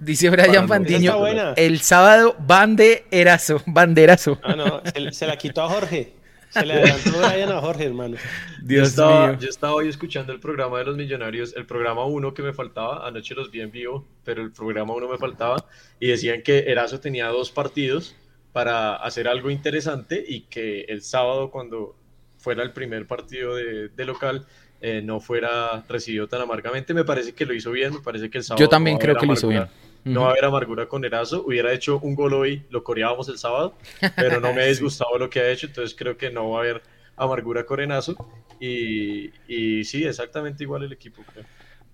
[0.00, 0.66] Dice Brian.
[0.66, 1.14] Fandiño,
[1.56, 4.38] el sábado banderazo, banderazo.
[4.42, 6.14] Ah, no, se, se la quitó a Jorge.
[6.54, 8.16] Se le adelantó Brian a Jorge, hermano.
[8.16, 8.22] Yo
[8.62, 9.38] Dios estaba, mío.
[9.40, 13.06] yo estaba hoy escuchando el programa de los millonarios, el programa 1 que me faltaba,
[13.06, 15.56] anoche los vi en vivo, pero el programa 1 me faltaba,
[16.00, 18.16] y decían que Erazo tenía dos partidos
[18.52, 21.96] para hacer algo interesante y que el sábado cuando
[22.38, 24.46] fuera el primer partido de, de local
[24.86, 26.92] eh, no fuera recibido tan amargamente.
[26.92, 28.62] Me parece que lo hizo bien, me parece que el sábado...
[28.62, 29.66] Yo también creo que lo hizo bien.
[30.04, 31.44] No va a haber amargura con Erazo.
[31.46, 33.76] Hubiera hecho un gol hoy, lo coreábamos el sábado,
[34.16, 36.60] pero no me ha disgustado lo que ha hecho, entonces creo que no va a
[36.62, 36.82] haber
[37.16, 38.14] amargura con Erazo.
[38.60, 41.44] Y, y sí, exactamente igual el equipo, creo.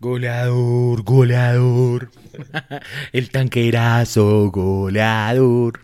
[0.01, 2.11] Goleador, goleador.
[3.13, 5.79] El tanquerazo, goleador.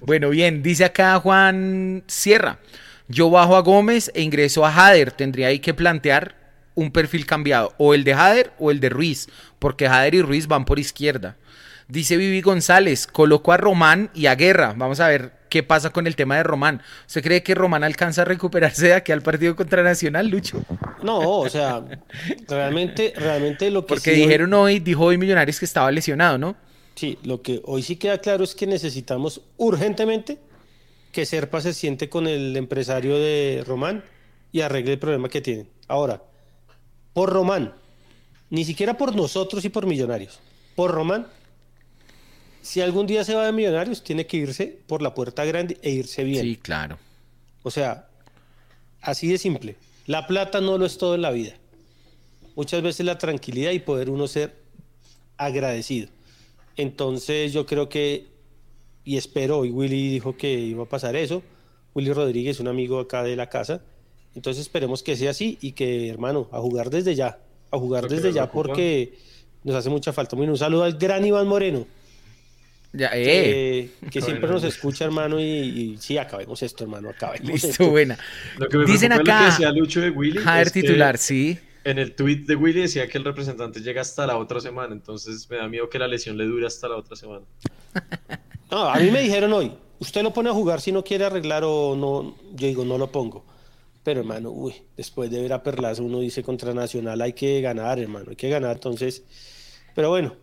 [0.00, 2.58] Bueno, bien, dice acá Juan Sierra.
[3.06, 5.12] Yo bajo a Gómez e ingreso a Jader.
[5.12, 6.43] Tendría ahí que plantear
[6.74, 7.72] un perfil cambiado.
[7.78, 9.28] O el de Jader o el de Ruiz.
[9.58, 11.36] Porque Jader y Ruiz van por izquierda.
[11.88, 14.74] Dice Vivi González, colocó a Román y a Guerra.
[14.76, 16.80] Vamos a ver qué pasa con el tema de Román.
[17.06, 20.64] ¿Usted cree que Román alcanza a recuperarse de aquí al partido contra Nacional, Lucho?
[21.02, 21.84] No, o sea,
[22.48, 26.56] realmente, realmente lo que Porque sí dijeron hoy, dijo hoy Millonarios que estaba lesionado, ¿no?
[26.94, 30.38] Sí, lo que hoy sí queda claro es que necesitamos urgentemente
[31.12, 34.02] que Serpa se siente con el empresario de Román
[34.52, 35.68] y arregle el problema que tienen.
[35.86, 36.22] Ahora,
[37.14, 37.72] por Román,
[38.50, 40.40] ni siquiera por nosotros y por Millonarios,
[40.74, 41.26] por Román,
[42.60, 45.90] si algún día se va de Millonarios, tiene que irse por la puerta grande e
[45.90, 46.42] irse bien.
[46.42, 46.98] Sí, claro.
[47.62, 48.08] O sea,
[49.00, 49.76] así de simple.
[50.06, 51.54] La plata no lo es todo en la vida.
[52.56, 54.56] Muchas veces la tranquilidad y poder uno ser
[55.36, 56.08] agradecido.
[56.76, 58.28] Entonces yo creo que,
[59.04, 61.42] y espero, y Willy dijo que iba a pasar eso,
[61.94, 63.82] Willy Rodríguez, un amigo acá de la casa,
[64.34, 67.38] entonces esperemos que sea así y que, hermano, a jugar desde ya,
[67.70, 69.14] a jugar desde ya porque
[69.62, 70.36] nos hace mucha falta.
[70.36, 71.86] Bueno, un saludo al gran Iván Moreno,
[72.92, 73.90] Ya, eh.
[74.02, 77.90] que, que siempre nos escucha, hermano, y, y sí, acabemos esto, hermano, acabemos Listo, esto.
[77.90, 78.18] buena.
[78.58, 80.38] Lo que me Dicen es lo acá, que decía Lucho de Willy.
[80.38, 81.58] Jader es que titular, sí.
[81.84, 85.48] En el tweet de Willy decía que el representante llega hasta la otra semana, entonces
[85.50, 87.44] me da miedo que la lesión le dure hasta la otra semana.
[88.70, 89.70] No, a mí me dijeron hoy,
[90.00, 93.12] usted lo pone a jugar si no quiere arreglar o no, yo digo, no lo
[93.12, 93.44] pongo.
[94.04, 97.98] Pero hermano, uy, después de ver a Perlaza uno dice contra Nacional hay que ganar,
[97.98, 99.24] hermano, hay que ganar, entonces,
[99.94, 100.36] pero bueno,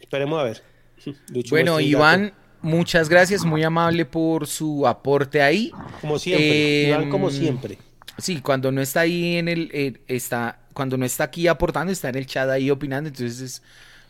[0.00, 0.62] esperemos a ver.
[1.32, 5.72] Lucho Bueno, Iván, muchas gracias, muy amable por su aporte ahí.
[6.02, 7.78] como siempre, Eh, Iván como siempre.
[8.18, 12.10] Sí, cuando no está ahí en el, eh, está, cuando no está aquí aportando, está
[12.10, 13.62] en el chat ahí opinando, entonces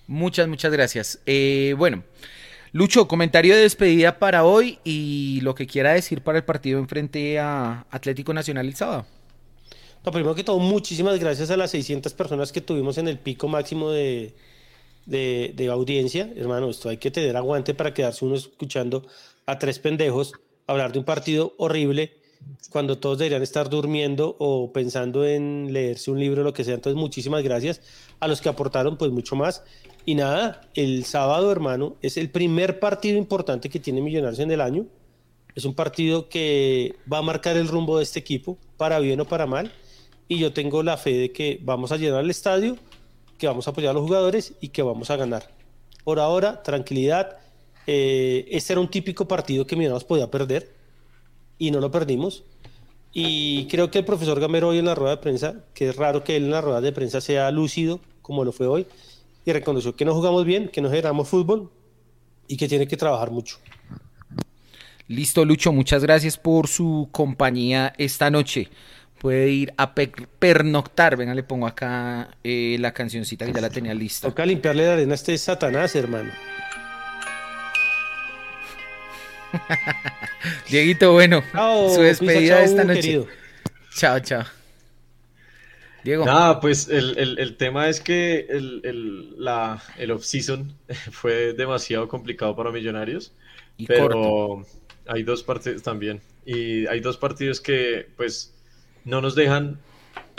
[0.08, 1.20] muchas, muchas gracias.
[1.26, 2.02] Eh, bueno,
[2.72, 7.38] Lucho, comentario de despedida para hoy y lo que quiera decir para el partido enfrente
[7.38, 9.06] a Atlético Nacional el sábado.
[10.04, 13.48] No, primero que todo, muchísimas gracias a las 600 personas que tuvimos en el pico
[13.48, 14.34] máximo de,
[15.06, 16.30] de, de audiencia.
[16.36, 19.06] Hermano, esto hay que tener aguante para quedarse uno escuchando
[19.46, 20.32] a tres pendejos
[20.66, 22.16] hablar de un partido horrible
[22.70, 26.74] cuando todos deberían estar durmiendo o pensando en leerse un libro lo que sea.
[26.74, 27.80] Entonces, muchísimas gracias
[28.20, 29.64] a los que aportaron, pues mucho más.
[30.08, 34.60] Y nada, el sábado, hermano, es el primer partido importante que tiene Millonarios en el
[34.60, 34.86] año.
[35.56, 39.24] Es un partido que va a marcar el rumbo de este equipo, para bien o
[39.24, 39.72] para mal.
[40.28, 42.76] Y yo tengo la fe de que vamos a llenar el estadio,
[43.36, 45.50] que vamos a apoyar a los jugadores y que vamos a ganar.
[46.04, 47.38] Por ahora, tranquilidad.
[47.88, 50.72] Eh, este era un típico partido que Millonarios podía perder
[51.58, 52.44] y no lo perdimos.
[53.12, 56.22] Y creo que el profesor Gamero hoy en la rueda de prensa, que es raro
[56.22, 58.86] que él en la rueda de prensa sea lúcido como lo fue hoy,
[59.46, 61.70] y reconoció que no jugamos bien, que no generamos fútbol
[62.48, 63.58] y que tiene que trabajar mucho.
[65.08, 68.68] Listo, Lucho, muchas gracias por su compañía esta noche.
[69.20, 71.16] Puede ir a pe- pernoctar.
[71.16, 74.28] Venga, le pongo acá eh, la cancioncita que ya la tenía lista.
[74.28, 76.30] Toca limpiarle la arena a este Satanás, hermano.
[80.68, 81.42] Dieguito, bueno,
[81.94, 83.00] su despedida esta noche.
[83.00, 83.26] querido.
[83.96, 84.42] Chao, chao.
[86.06, 86.24] Diego.
[86.24, 90.78] Nada, pues el, el- el tema es que el, el, la, el off-season
[91.12, 93.34] fue demasiado complicado para Millonarios,
[93.78, 94.40] Y pero corto.
[95.06, 96.22] hay dos partidos también.
[96.44, 98.54] Y hay dos partidos que pues
[99.04, 99.84] no nos dejan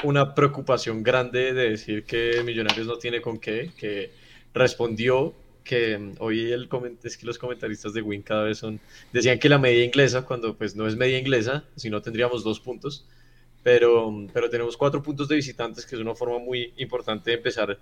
[0.04, 4.12] una preocupación grande de decir que Millonarios no tiene con qué, que
[4.54, 6.70] respondió, que mm, hoy el
[7.04, 10.58] es que los comentaristas de Win cada vez son, decían que la media inglesa, cuando
[10.58, 13.08] pues no es media inglesa, si no tendríamos dos puntos,
[13.68, 17.78] pero, pero tenemos cuatro puntos de visitantes, que es una forma muy importante de empezar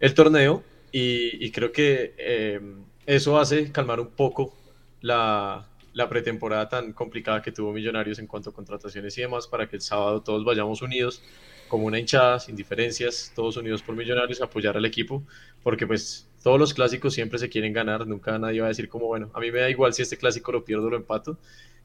[0.00, 2.58] el torneo, y, creo que eh,
[3.04, 4.54] eso hace calmar un poco
[5.02, 9.68] la, la pretemporada tan complicada que tuvo Millonarios en cuanto a contrataciones y demás, para
[9.68, 11.20] que el sábado todos vayamos unidos
[11.68, 15.22] como una hinchada, sin diferencias, todos unidos por Millonarios, apoyar al equipo,
[15.62, 19.04] porque pues todos los clásicos siempre se quieren ganar, nunca nadie va a decir como,
[19.08, 21.36] bueno, a mí me da igual si este clásico lo pierdo o lo empato,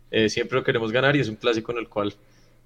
[0.10, 2.16] eh, siempre lo queremos ganar y es un clásico en el cual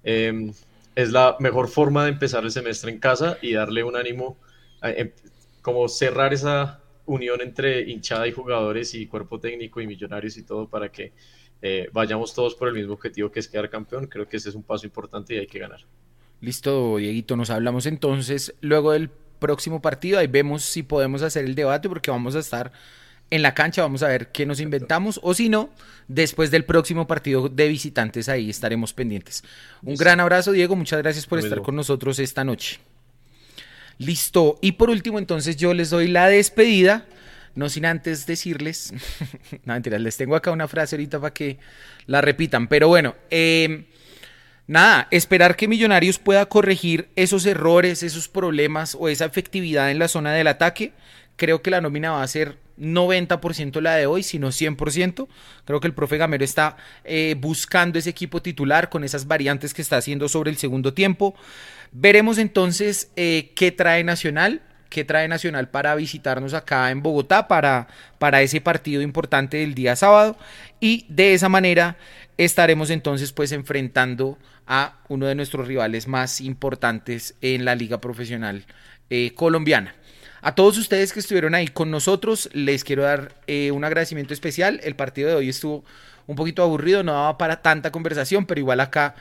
[0.04, 0.52] em,
[0.96, 4.38] es la mejor forma de empezar el semestre en casa y darle un ánimo,
[4.82, 5.12] em,
[5.60, 10.68] como cerrar esa unión entre hinchada y jugadores y cuerpo técnico y millonarios y todo
[10.68, 11.12] para que
[11.62, 14.06] eh, vayamos todos por el mismo objetivo que es quedar campeón.
[14.06, 15.80] Creo que ese es un paso importante y hay que ganar.
[16.40, 20.18] Listo, Dieguito, nos hablamos entonces luego del próximo partido.
[20.18, 22.72] Ahí vemos si podemos hacer el debate porque vamos a estar
[23.30, 25.70] en la cancha, vamos a ver qué nos inventamos o si no,
[26.06, 29.42] después del próximo partido de visitantes ahí estaremos pendientes.
[29.82, 32.78] Un gran abrazo, Diego, muchas gracias por estar con nosotros esta noche.
[33.98, 37.06] Listo, y por último entonces yo les doy la despedida,
[37.54, 38.92] no sin antes decirles,
[39.64, 41.58] no mentiras, les tengo acá una frase ahorita para que
[42.06, 43.86] la repitan, pero bueno, eh,
[44.66, 50.08] nada, esperar que Millonarios pueda corregir esos errores, esos problemas o esa efectividad en la
[50.08, 50.92] zona del ataque.
[51.36, 55.28] Creo que la nómina va a ser 90% la de hoy, sino 100%.
[55.64, 59.82] Creo que el profe Gamero está eh, buscando ese equipo titular con esas variantes que
[59.82, 61.34] está haciendo sobre el segundo tiempo.
[61.92, 67.88] Veremos entonces eh, qué trae Nacional qué trae Nacional para visitarnos acá en Bogotá para,
[68.18, 70.36] para ese partido importante del día sábado
[70.80, 71.96] y de esa manera
[72.38, 78.64] estaremos entonces pues enfrentando a uno de nuestros rivales más importantes en la liga profesional
[79.10, 79.94] eh, colombiana.
[80.42, 84.80] A todos ustedes que estuvieron ahí con nosotros, les quiero dar eh, un agradecimiento especial.
[84.82, 85.84] El partido de hoy estuvo
[86.26, 89.14] un poquito aburrido, no daba para tanta conversación, pero igual acá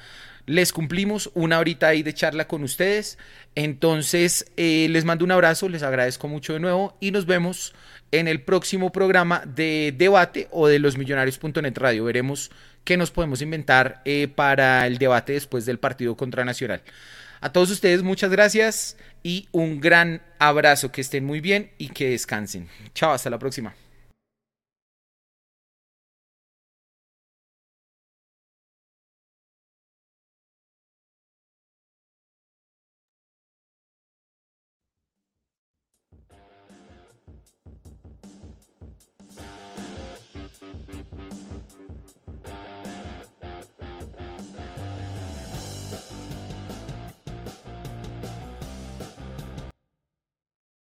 [0.45, 3.17] les cumplimos una horita ahí de charla con ustedes.
[3.55, 7.73] Entonces, eh, les mando un abrazo, les agradezco mucho de nuevo y nos vemos
[8.11, 12.05] en el próximo programa de debate o de los millonarios.net radio.
[12.05, 12.51] Veremos
[12.83, 16.81] qué nos podemos inventar eh, para el debate después del partido contra Nacional.
[17.41, 22.09] A todos ustedes muchas gracias y un gran abrazo, que estén muy bien y que
[22.09, 22.67] descansen.
[22.93, 23.75] Chao, hasta la próxima.